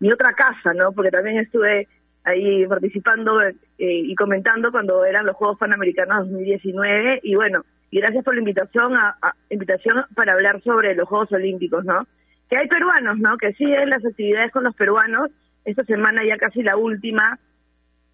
[0.00, 0.92] mi otra casa, ¿no?
[0.92, 1.86] Porque también estuve
[2.24, 8.24] ahí participando eh, y comentando cuando eran los Juegos Panamericanos 2019 y bueno, y gracias
[8.24, 9.16] por la invitación a,
[9.50, 12.06] invitación para hablar sobre los Juegos Olímpicos, ¿no?
[12.48, 13.36] Que hay peruanos, ¿no?
[13.36, 15.30] Que siguen las actividades con los peruanos.
[15.64, 17.38] Esta semana ya casi la última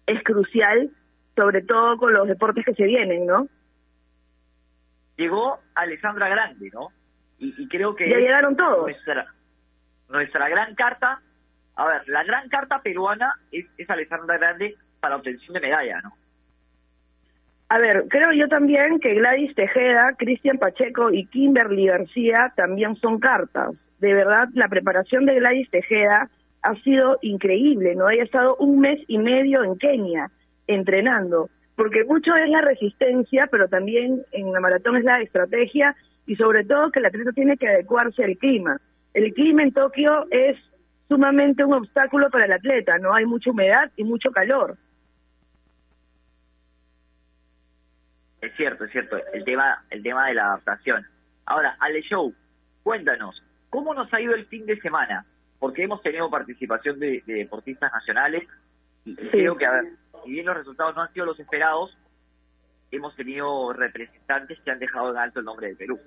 [0.05, 0.89] es crucial,
[1.35, 3.47] sobre todo con los deportes que se vienen, ¿no?
[5.15, 6.89] Llegó Alessandra Grande, ¿no?
[7.37, 8.81] Y, creo que ya llegaron todos.
[8.81, 9.33] Nuestra,
[10.09, 11.21] nuestra gran carta,
[11.79, 16.13] a ver, la gran carta peruana es, es Alessandra Grande para obtención de medalla, ¿no?
[17.69, 23.19] A ver, creo yo también que Gladys Tejeda, Cristian Pacheco y Kimberly García también son
[23.19, 23.71] cartas.
[23.99, 26.29] De verdad, la preparación de Gladys Tejeda
[26.63, 28.09] ha sido increíble, ¿no?
[28.09, 30.31] Ella ha estado un mes y medio en Kenia
[30.67, 36.35] entrenando, porque mucho es la resistencia, pero también en la maratón es la estrategia y
[36.35, 38.81] sobre todo que el atleta tiene que adecuarse al clima.
[39.13, 40.57] El clima en Tokio es
[41.09, 43.13] sumamente un obstáculo para el atleta, ¿no?
[43.13, 44.77] Hay mucha humedad y mucho calor.
[48.41, 51.05] Es cierto, es cierto, el tema, el tema de la adaptación.
[51.45, 52.33] Ahora, Ale Show,
[52.83, 55.25] cuéntanos, ¿cómo nos ha ido el fin de semana?
[55.57, 58.47] Porque hemos tenido participación de, deportistas nacionales
[59.03, 59.85] y creo que, a ver,
[60.23, 61.97] si bien los resultados no han sido los esperados,
[62.91, 65.99] hemos tenido representantes que han dejado en alto el nombre de Perú.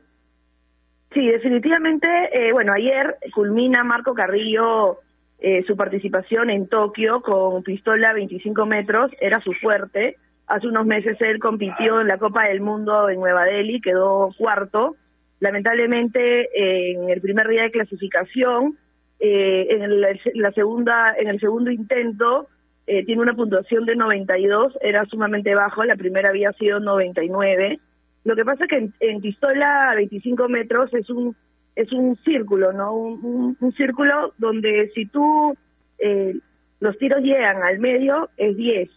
[1.14, 4.98] Sí, definitivamente, eh, bueno, ayer culmina Marco Carrillo
[5.38, 10.16] eh, su participación en Tokio con pistola 25 metros, era su fuerte,
[10.52, 14.96] Hace unos meses él compitió en la Copa del Mundo en Nueva Delhi, quedó cuarto.
[15.40, 18.76] Lamentablemente en el primer día de clasificación,
[19.18, 22.48] eh, en, la segunda, en el segundo intento
[22.86, 27.78] eh, tiene una puntuación de 92, era sumamente bajo, la primera había sido 99.
[28.24, 31.36] Lo que pasa es que en, pistola a 25 metros es un
[31.74, 32.94] es un círculo, ¿no?
[32.94, 35.56] Un, círculo donde si tú
[35.98, 36.36] eh,
[36.80, 38.90] los tiros llegan al medio es 10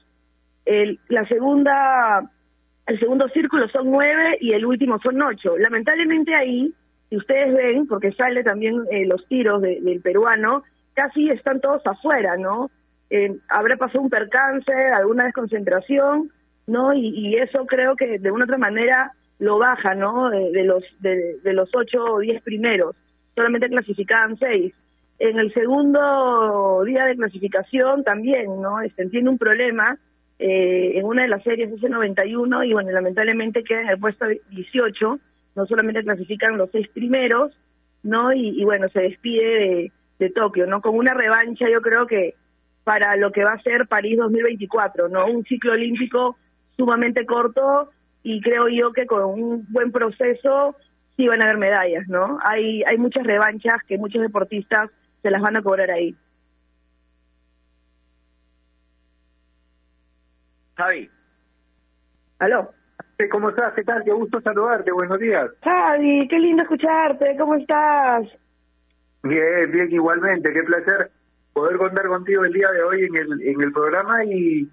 [0.66, 2.30] el, la segunda,
[2.88, 5.58] el segundo círculo son nueve y el último son ocho.
[5.58, 6.74] Lamentablemente ahí,
[7.10, 10.64] si ustedes ven, porque sale también eh, los tiros del peruano,
[10.94, 12.72] casi están todos afuera, ¿no?
[13.10, 16.32] Eh, habrá pasado un percance, alguna desconcentración,
[16.68, 16.94] ¿no?
[16.94, 20.30] Y, eso creo que de una otra manera lo baja, ¿no?
[20.30, 22.96] De, los de, de, los ocho o diez primeros,
[23.36, 24.74] solamente clasificaban seis.
[25.20, 28.82] En el segundo día de clasificación también, ¿no?
[28.82, 29.98] Este, tiene un problema
[30.38, 34.26] eh, en una de las series ese 91 y bueno, lamentablemente queda en el puesto
[34.50, 35.20] 18,
[35.56, 37.58] no solamente clasifican los seis primeros,
[38.04, 38.34] ¿no?
[38.34, 40.82] Y, bueno, se despide de, Tokio, ¿no?
[40.82, 42.36] Con una revancha yo creo que
[42.84, 45.26] para lo que va a ser París 2024, ¿no?
[45.28, 46.38] Un ciclo olímpico
[46.78, 47.90] sumamente corto
[48.24, 50.76] y creo yo que con un buen proceso
[51.16, 52.40] sí van a haber medallas, ¿no?
[52.44, 54.90] Hay, hay muchas revanchas que muchos deportistas
[55.22, 56.16] se las van a cobrar ahí.
[60.76, 61.10] Javi.
[62.40, 62.74] ¿Aló?
[63.32, 63.74] ¿Cómo estás?
[63.74, 64.04] ¿Qué tal?
[64.04, 64.92] Qué gusto saludarte.
[64.92, 65.50] Buenos días.
[65.64, 67.38] Javi, qué lindo escucharte.
[67.38, 68.28] ¿Cómo estás?
[69.24, 70.52] Bien, bien, igualmente.
[70.52, 71.12] Qué placer
[71.54, 74.70] poder contar contigo el día de hoy en el, en el programa y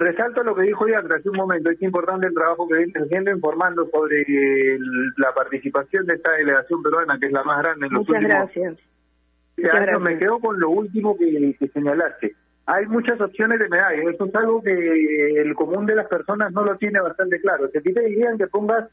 [0.00, 1.70] resalto lo que dijo Diandra hace un momento.
[1.70, 4.24] Es importante el trabajo que viene haciendo informando sobre
[5.16, 8.34] la participación de esta delegación peruana, que es la más grande en los Muchas últimos
[8.34, 8.78] gracias.
[9.56, 10.00] Muchas gracias.
[10.00, 12.34] Me quedo con lo último que, que señalaste
[12.68, 14.10] hay muchas opciones de medalla.
[14.10, 17.70] Eso es algo que el común de las personas no lo tiene bastante claro.
[17.72, 18.86] Si te dirían que pongas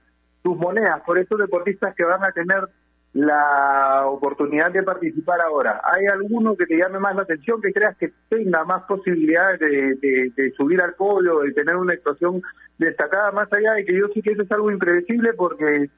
[0.43, 2.69] tus monedas por estos deportistas que van a tener
[3.15, 7.95] la oportunidad de participar ahora, ¿hay alguno que te llame más la atención, que creas
[7.95, 12.41] que tenga más posibilidades de, subir al podio, de tener una actuación
[12.77, 15.89] destacada, más allá de que yo sí que eso es algo impredecible porque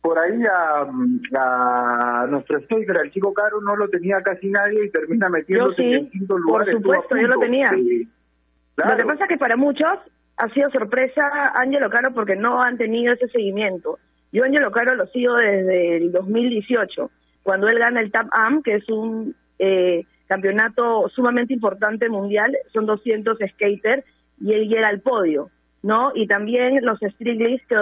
[0.00, 5.28] por ahí a, nuestro speaker, al chico caro, no lo tenía casi nadie y termina
[5.28, 6.64] metiéndose en el quinto lugar.
[6.64, 7.70] Por supuesto, yo lo tenía.
[7.70, 9.98] Lo que pasa es que para muchos
[10.38, 13.98] ha sido sorpresa Ángelo Caro porque no han tenido ese seguimiento.
[14.36, 17.10] Yo Ángelo Caro lo sigo desde el 2018.
[17.42, 22.84] cuando él gana el TAP AM, que es un eh, campeonato sumamente importante mundial, son
[22.84, 24.04] 200 skaters,
[24.38, 25.48] y él llega al podio,
[25.82, 26.12] ¿no?
[26.14, 27.76] Y también los Striglys, que,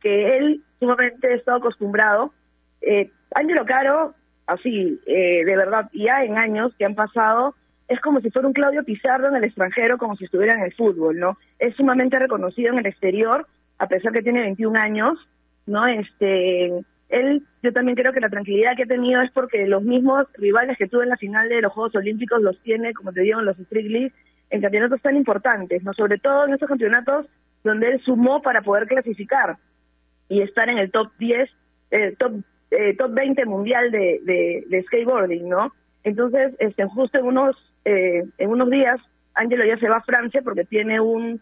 [0.00, 2.32] que él sumamente está acostumbrado.
[2.80, 4.14] Eh, Angelo Caro,
[4.48, 7.54] así, eh, de verdad, ya en años que han pasado,
[7.86, 10.74] es como si fuera un Claudio Pizarro en el extranjero, como si estuviera en el
[10.74, 11.38] fútbol, ¿no?
[11.60, 13.46] Es sumamente reconocido en el exterior,
[13.78, 15.28] a pesar que tiene 21 años,
[15.70, 15.86] ¿no?
[15.86, 16.66] Este,
[17.08, 20.76] él, yo también creo que la tranquilidad que ha tenido es porque los mismos rivales
[20.76, 23.46] que tuvo en la final de los Juegos Olímpicos los tiene, como te digo, en
[23.46, 24.12] los Street
[24.50, 25.92] en campeonatos tan importantes, ¿no?
[25.94, 27.26] Sobre todo en esos campeonatos
[27.62, 29.56] donde él sumó para poder clasificar
[30.28, 31.50] y estar en el top 10,
[31.90, 32.32] eh, top,
[32.70, 35.72] eh, top 20 mundial de, de, de, skateboarding, ¿no?
[36.02, 38.96] Entonces, este, justo en unos, eh, en unos días,
[39.34, 41.40] Angelo ya se va a Francia porque tiene un,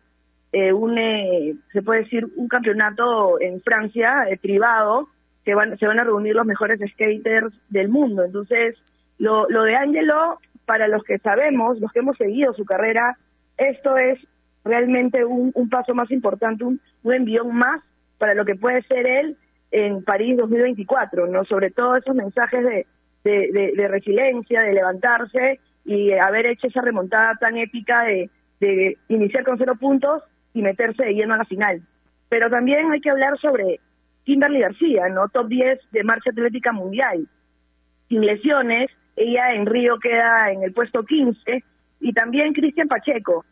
[0.52, 5.08] eh, un eh, se puede decir, un campeonato en Francia eh, privado
[5.44, 8.24] que van, se van a reunir los mejores skaters del mundo.
[8.24, 8.76] Entonces,
[9.18, 13.16] lo, lo de Angelo, para los que sabemos, los que hemos seguido su carrera,
[13.56, 14.18] esto es
[14.64, 17.82] realmente un, un paso más importante, un, un envión más
[18.18, 19.36] para lo que puede ser él
[19.70, 21.44] en París 2024, ¿no?
[21.44, 22.86] Sobre todo esos mensajes de,
[23.24, 28.30] de, de, de resiliencia, de levantarse y haber hecho esa remontada tan épica de,
[28.60, 30.22] de iniciar con cero puntos
[30.54, 31.82] y meterse de lleno a la final.
[32.28, 33.80] Pero también hay que hablar sobre
[34.24, 35.28] Kimberly García, ¿no?
[35.28, 37.26] Top 10 de marcha atlética mundial.
[38.08, 41.64] Sin lesiones, ella en Río queda en el puesto 15
[42.00, 43.44] y también Cristian Pacheco.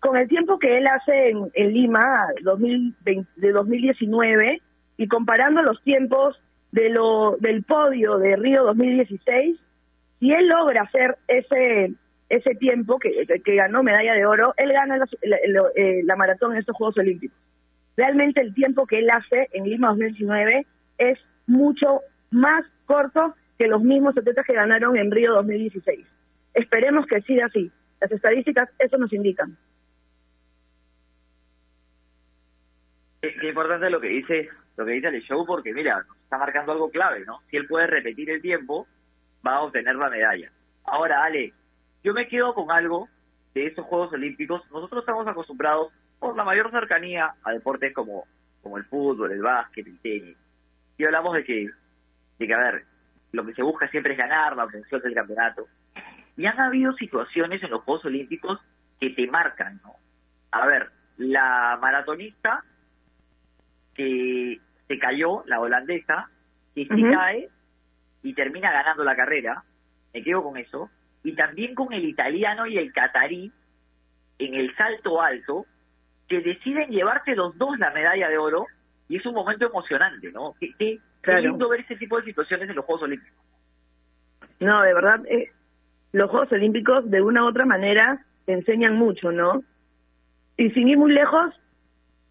[0.00, 4.62] Con el tiempo que él hace en, en Lima 2020, de 2019
[4.96, 6.40] y comparando los tiempos
[6.72, 9.58] de lo del podio de Río 2016,
[10.20, 11.94] si él logra hacer ese
[12.28, 13.26] ese tiempo que,
[13.56, 17.36] ganó medalla de oro, él gana eh, la, maratón en estos Juegos Olímpicos.
[17.96, 20.66] Realmente el tiempo que él hace en Lima 2019
[20.98, 26.06] es mucho más corto que los mismos atletas que ganaron en Río 2016.
[26.54, 27.70] Esperemos que siga así.
[28.00, 29.56] Las estadísticas eso nos indican.
[33.20, 36.70] Qué, qué importante lo que dice lo que dice el show porque mira, está marcando
[36.70, 37.40] algo clave, ¿no?
[37.50, 38.86] Si él puede repetir el tiempo,
[39.44, 40.52] va a obtener la medalla.
[40.84, 41.52] Ahora, Ale,
[42.02, 43.08] yo me quedo con algo
[43.54, 44.62] de estos Juegos Olímpicos.
[44.70, 48.26] Nosotros estamos acostumbrados por la mayor cercanía a deportes como,
[48.62, 50.36] como el fútbol, el básquet, el tenis.
[50.96, 51.70] Y hablamos de que,
[52.38, 52.84] de que, a ver,
[53.32, 55.66] lo que se busca siempre es ganar la obtención del campeonato.
[56.36, 58.60] Y han habido situaciones en los Juegos Olímpicos
[59.00, 59.94] que te marcan, ¿no?
[60.52, 62.64] A ver, la maratonista
[63.94, 66.30] que se cayó, la holandesa,
[66.74, 67.14] que se uh -huh.
[67.16, 67.48] cae
[68.22, 69.64] y termina ganando la carrera,
[70.14, 70.90] me quedo con eso,
[71.22, 73.52] y también con el italiano y el catarí
[74.38, 75.66] en el salto alto,
[76.28, 78.66] que deciden llevarse los dos la medalla de oro,
[79.08, 80.54] y es un momento emocionante, ¿no?
[80.60, 81.42] Qué, qué, claro.
[81.42, 83.38] qué lindo ver ese tipo de situaciones en los Juegos Olímpicos.
[84.60, 85.50] No, de verdad, eh,
[86.12, 89.62] los Juegos Olímpicos de una u otra manera te enseñan mucho, ¿no?
[90.56, 91.54] Y sin ir muy lejos,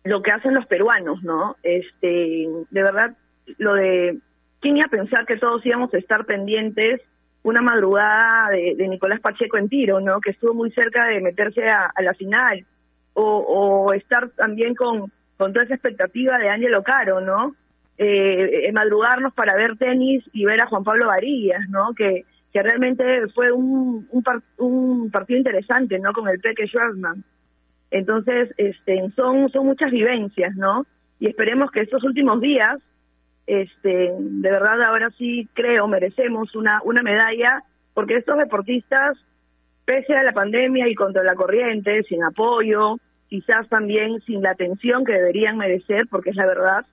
[0.03, 1.57] lo que hacen los peruanos, ¿no?
[1.63, 3.17] Este, de verdad,
[3.57, 4.19] lo de
[4.61, 7.01] quién iba a pensar que todos íbamos a estar pendientes
[7.47, 10.19] una madrugada de, Nicolás Pacheco en tiro, ¿no?
[10.19, 12.65] Que estuvo muy cerca de meterse a, la final,
[13.13, 17.55] o, o, estar también con, con toda esa expectativa de Ángelo Caro, ¿no?
[17.97, 21.93] Eh, madrugarnos para ver tenis y ver a Juan Pablo Varillas, ¿no?
[21.95, 24.07] Que, que realmente fue un,
[24.57, 26.11] un partido interesante, ¿no?
[26.11, 27.23] Con el Peque Schwarzman.
[27.91, 30.85] Entonces, este, son, son muchas vivencias, ¿no?
[31.19, 32.77] Y esperemos que estos últimos días,
[33.47, 39.17] este, de verdad ahora sí creo merecemos una, una medalla, porque estos deportistas,
[39.85, 42.97] pese a la pandemia y contra la corriente, sin apoyo,
[43.29, 46.85] quizás también sin la atención que deberían merecer, porque es la verdad,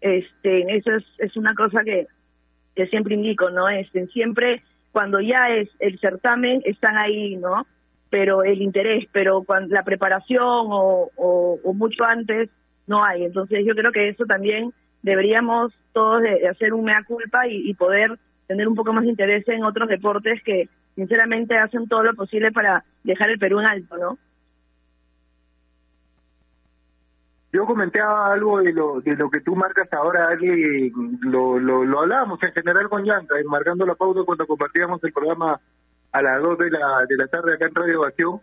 [0.00, 2.06] este, eso es, es una cosa que,
[2.74, 3.68] que siempre indico, ¿no?
[3.68, 7.66] Este, siempre cuando ya es el certamen están ahí, ¿no?
[8.10, 12.48] pero el interés, pero cuando la preparación o, o, o, mucho antes
[12.86, 13.24] no hay.
[13.24, 14.72] Entonces yo creo que eso también
[15.06, 19.46] deberíamos todos de, hacer un mea culpa y, poder tener un poco más de interés
[19.48, 23.96] en otros deportes que sinceramente hacen todo lo posible para dejar el Perú en alto,
[23.96, 24.18] ¿no?
[27.52, 32.00] Yo comentaba algo de lo de lo que tú marcas ahora, Ali, lo, lo, lo
[32.00, 35.60] hablábamos en general con Yanka, marcando la pauta cuando compartíamos el programa
[36.12, 38.40] a las 2 de la, de la tarde acá en Radio Ovación.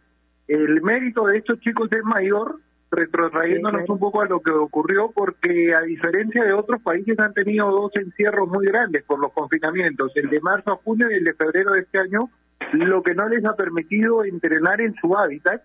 [0.47, 2.59] El mérito de estos chicos es mayor,
[2.93, 7.69] retrotrayéndonos un poco a lo que ocurrió, porque a diferencia de otros países han tenido
[7.69, 11.33] dos encierros muy grandes por los confinamientos, el de marzo a junio y el de
[11.33, 12.29] febrero de este año,
[12.73, 15.61] lo que no les ha permitido entrenar en su hábitat,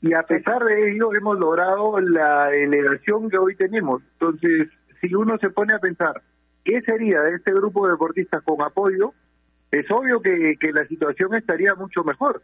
[0.00, 4.02] y a pesar de ello hemos logrado la elevación que hoy tenemos.
[4.12, 4.68] Entonces,
[5.00, 6.20] si uno se pone a pensar,
[6.64, 9.14] ¿qué sería de este grupo de deportistas con apoyo?
[9.78, 12.42] es obvio que, que la situación estaría mucho mejor.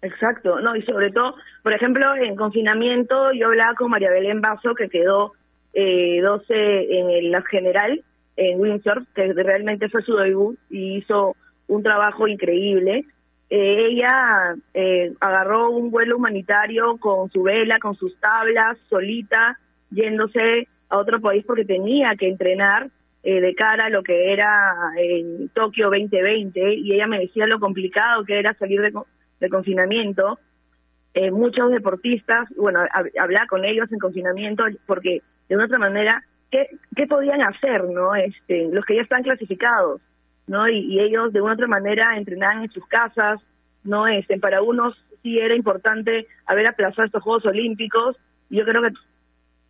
[0.00, 4.74] Exacto, no, y sobre todo, por ejemplo, en confinamiento yo hablaba con María Belén Vaso,
[4.74, 5.32] que quedó
[5.74, 8.04] eh, 12 en la general,
[8.36, 11.34] en Windsor, que realmente fue su debut y hizo
[11.66, 13.06] un trabajo increíble.
[13.50, 19.58] Eh, ella eh, agarró un vuelo humanitario con su vela, con sus tablas, solita,
[19.90, 22.88] yéndose a otro país porque tenía que entrenar
[23.22, 27.58] eh, de cara a lo que era en Tokio 2020 y ella me decía lo
[27.58, 28.92] complicado que era salir de,
[29.40, 30.38] de confinamiento.
[31.14, 32.80] Eh, muchos deportistas, bueno,
[33.18, 38.14] hablar con ellos en confinamiento porque de una otra manera, ¿qué, qué podían hacer, no?
[38.14, 40.00] Este, los que ya están clasificados,
[40.46, 40.68] ¿no?
[40.68, 43.40] Y, ellos de una otra manera entrenaban en sus casas,
[43.84, 44.06] ¿no?
[44.06, 48.16] Este, para unos sí era importante haber aplazado estos Juegos Olímpicos.
[48.50, 48.92] Yo creo que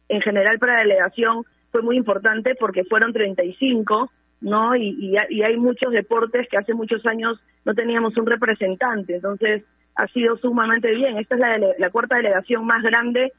[0.09, 4.11] en general para la delegación fue muy importante porque fueron 35,
[4.41, 4.77] ¿no?
[4.77, 9.65] Y, y, hay muchos deportes que hace muchos años no teníamos un representante, entonces
[9.95, 11.19] ha sido sumamente bien.
[11.19, 13.33] Esta es la, la cuarta delegación más grande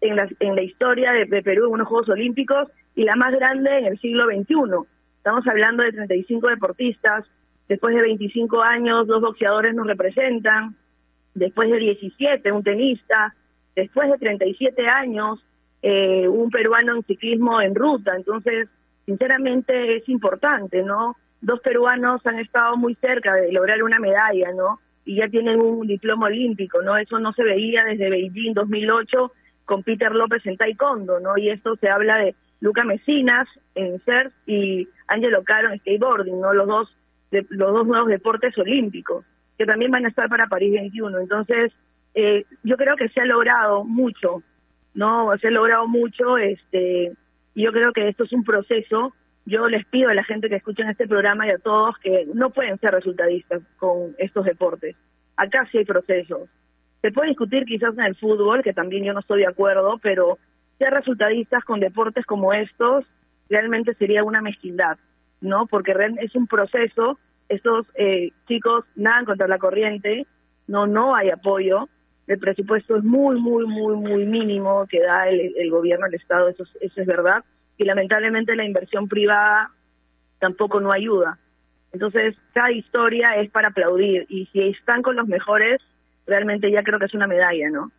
[0.00, 3.78] en la, en la historia de, Perú en unos Juegos Olímpicos y la más grande
[3.78, 4.88] en el siglo XXI.
[5.18, 7.24] Estamos hablando de 35 deportistas,
[7.68, 10.76] después de 25 años dos boxeadores nos representan,
[11.34, 13.34] después de 17 un tenista,
[13.74, 15.44] después de 37 años
[15.82, 18.16] eh, un peruano en ciclismo en ruta.
[18.16, 18.68] Entonces,
[19.06, 21.16] sinceramente es importante, ¿no?
[21.40, 24.80] Dos peruanos han estado muy cerca de lograr una medalla, ¿no?
[25.04, 26.96] Y ya tienen un diploma olímpico, ¿no?
[26.96, 29.32] Eso no se veía desde Beijing 2008
[29.64, 31.38] con Peter López en taekwondo, ¿no?
[31.38, 36.52] Y esto se habla de Luca Mesinas en surf y Angelo Caro en skateboarding, ¿no?
[36.52, 36.96] Los dos
[37.30, 39.24] de, los dos nuevos deportes olímpicos
[39.56, 41.18] que también van a estar para París 21.
[41.18, 41.72] Entonces,
[42.14, 44.42] eh, yo creo que se ha logrado mucho,
[44.94, 45.30] ¿no?
[45.38, 47.12] Se ha logrado mucho, este,
[47.62, 49.14] yo creo que esto es un proceso.
[49.44, 52.50] Yo les pido a la gente que escuchen este programa y a todos que no
[52.50, 54.96] pueden ser resultadistas con estos deportes.
[55.36, 56.48] Acá sí hay procesos
[57.06, 60.38] se puede discutir quizás en el fútbol, que también yo no estoy de acuerdo, pero
[60.76, 63.04] ser resultadistas con deportes como estos
[63.48, 64.98] realmente sería una mezquindad,
[65.40, 65.66] ¿no?
[65.66, 67.16] Porque es un proceso,
[67.48, 70.26] estos eh, chicos nadan contra la corriente,
[70.66, 71.88] no, no hay apoyo,
[72.26, 76.48] el presupuesto es muy, muy, muy, muy mínimo que da el, el gobierno, el Estado,
[76.48, 77.44] eso, eso es verdad,
[77.76, 79.70] y lamentablemente la inversión privada
[80.38, 81.38] tampoco no ayuda.
[81.92, 85.80] Entonces, cada historia es para aplaudir, y si están con los mejores,
[86.26, 87.90] realmente ya creo que es una medalla, ¿no?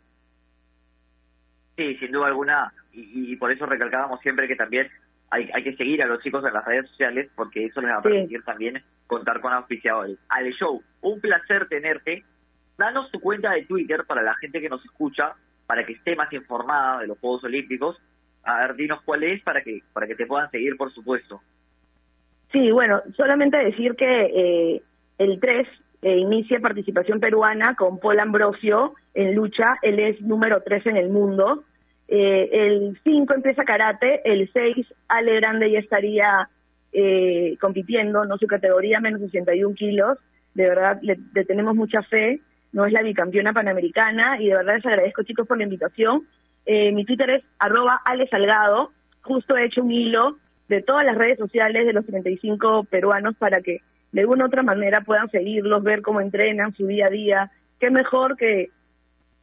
[1.78, 4.90] Sí, sin duda alguna, y, por eso recalcábamos siempre que también
[5.30, 7.98] hay, hay que seguir a los chicos en las redes sociales porque eso les va
[7.98, 10.18] a permitir también contar con auspiciadores.
[10.30, 12.24] Ale Show, un placer tenerte.
[12.78, 15.34] Danos tu cuenta de Twitter para la gente que nos escucha,
[15.66, 17.98] para que esté más informada de los Juegos Olímpicos.
[18.44, 21.42] A ver, dinos cuál es para que para que te puedan seguir, por supuesto.
[22.52, 24.06] Sí, bueno, solamente decir que
[24.76, 24.82] eh,
[25.18, 25.68] el 3
[26.02, 31.10] eh, inicia participación peruana con Paul Ambrosio en lucha, él es número 3 en el
[31.10, 31.64] mundo.
[32.08, 36.50] Eh, el 5 empieza karate, el 6 Ale Grande ya estaría
[36.94, 40.18] eh, compitiendo, no su categoría, menos 61 kilos.
[40.54, 42.42] De verdad, le, tenemos mucha fe,
[42.72, 46.28] no es la bicampeona panamericana y de verdad les agradezco chicos por la invitación.
[46.66, 48.92] Eh, mi Twitter es arroba Ale Salgado,
[49.22, 50.38] justo he hecho un hilo
[50.68, 55.02] de todas las redes sociales de los 35 peruanos para que de alguna otra manera
[55.02, 57.52] puedan seguirlos, ver cómo entrenan su día a día.
[57.80, 58.70] Qué mejor que,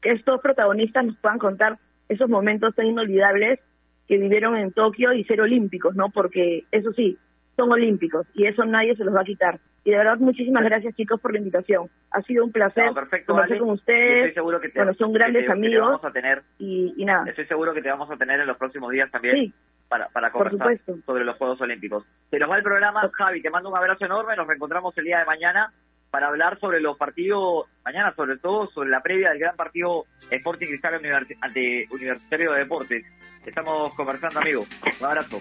[0.01, 3.61] que estos protagonistas nos puedan contar esos momentos tan inolvidables
[4.07, 6.11] que vivieron en Tokio y ser olímpicos, ¿no?
[6.11, 7.19] Porque eso sí,
[7.57, 9.61] son olímpicos y eso nadie se los va a quitar.
[9.85, 11.91] Y de verdad, muchísimas gracias chicos por la invitación.
[12.11, 12.87] Ha sido un placer
[13.27, 14.33] conversar con ustedes.
[14.35, 16.03] seguro que bueno, son grandes amigos.
[16.03, 17.25] a tener, y, y, nada.
[17.29, 19.37] Estoy seguro que te vamos a tener en los próximos días también.
[19.37, 19.55] Sí
[19.89, 22.05] para, para conversar sobre los Juegos Olímpicos.
[22.31, 25.19] Se nos va el programa, Javi, te mando un abrazo enorme, nos reencontramos el día
[25.19, 25.73] de mañana
[26.11, 30.67] para hablar sobre los partidos, mañana sobre todo sobre la previa del gran partido Sporting
[30.67, 31.01] Cristal
[31.41, 33.05] ante Universitario de Deportes.
[33.45, 34.65] Estamos conversando, amigo.
[35.01, 35.41] Un abrazo.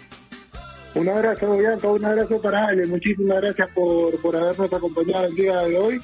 [0.95, 2.85] Un abrazo, Bianca, un abrazo para Ale.
[2.87, 5.99] Muchísimas gracias por, por habernos acompañado el día de hoy.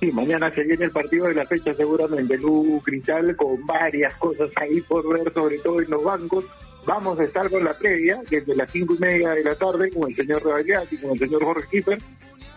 [0.00, 2.38] Sí, mañana se viene el partido de la fecha seguramente.
[2.38, 6.44] Lu Cristal con varias cosas ahí por ver, sobre todo en los bancos
[6.88, 10.08] Vamos a estar con la previa, desde las cinco y media de la tarde, con
[10.08, 10.40] el señor
[10.90, 11.98] y con el señor Jorge Kiefer,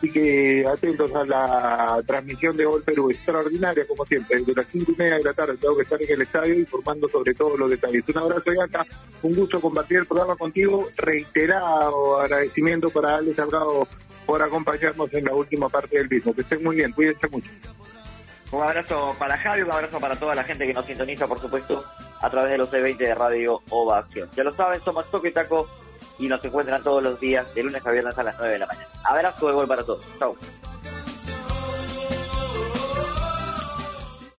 [0.02, 4.92] y que atentos a la transmisión de Gol Perú, extraordinaria como siempre, desde las cinco
[4.94, 7.70] y media de la tarde tengo que estar en el estadio informando sobre todos los
[7.70, 8.04] detalles.
[8.10, 8.86] Un abrazo, acá,
[9.22, 13.88] un gusto compartir el programa contigo, reiterado agradecimiento para Alex Salgado
[14.26, 16.34] por acompañarnos en la última parte del mismo.
[16.34, 17.50] Que estén muy bien, cuídense mucho.
[18.52, 21.84] Un abrazo para Javi, un abrazo para toda la gente que nos sintoniza, por supuesto,
[22.20, 24.30] a través de los E20 de Radio Ovación.
[24.36, 25.70] Ya lo saben, somos Toque Taco
[26.20, 28.66] y nos encuentran todos los días de lunes a viernes a las 9 de la
[28.68, 28.88] mañana.
[29.04, 30.04] Abrazo de gol para todos.
[30.20, 30.36] Chao.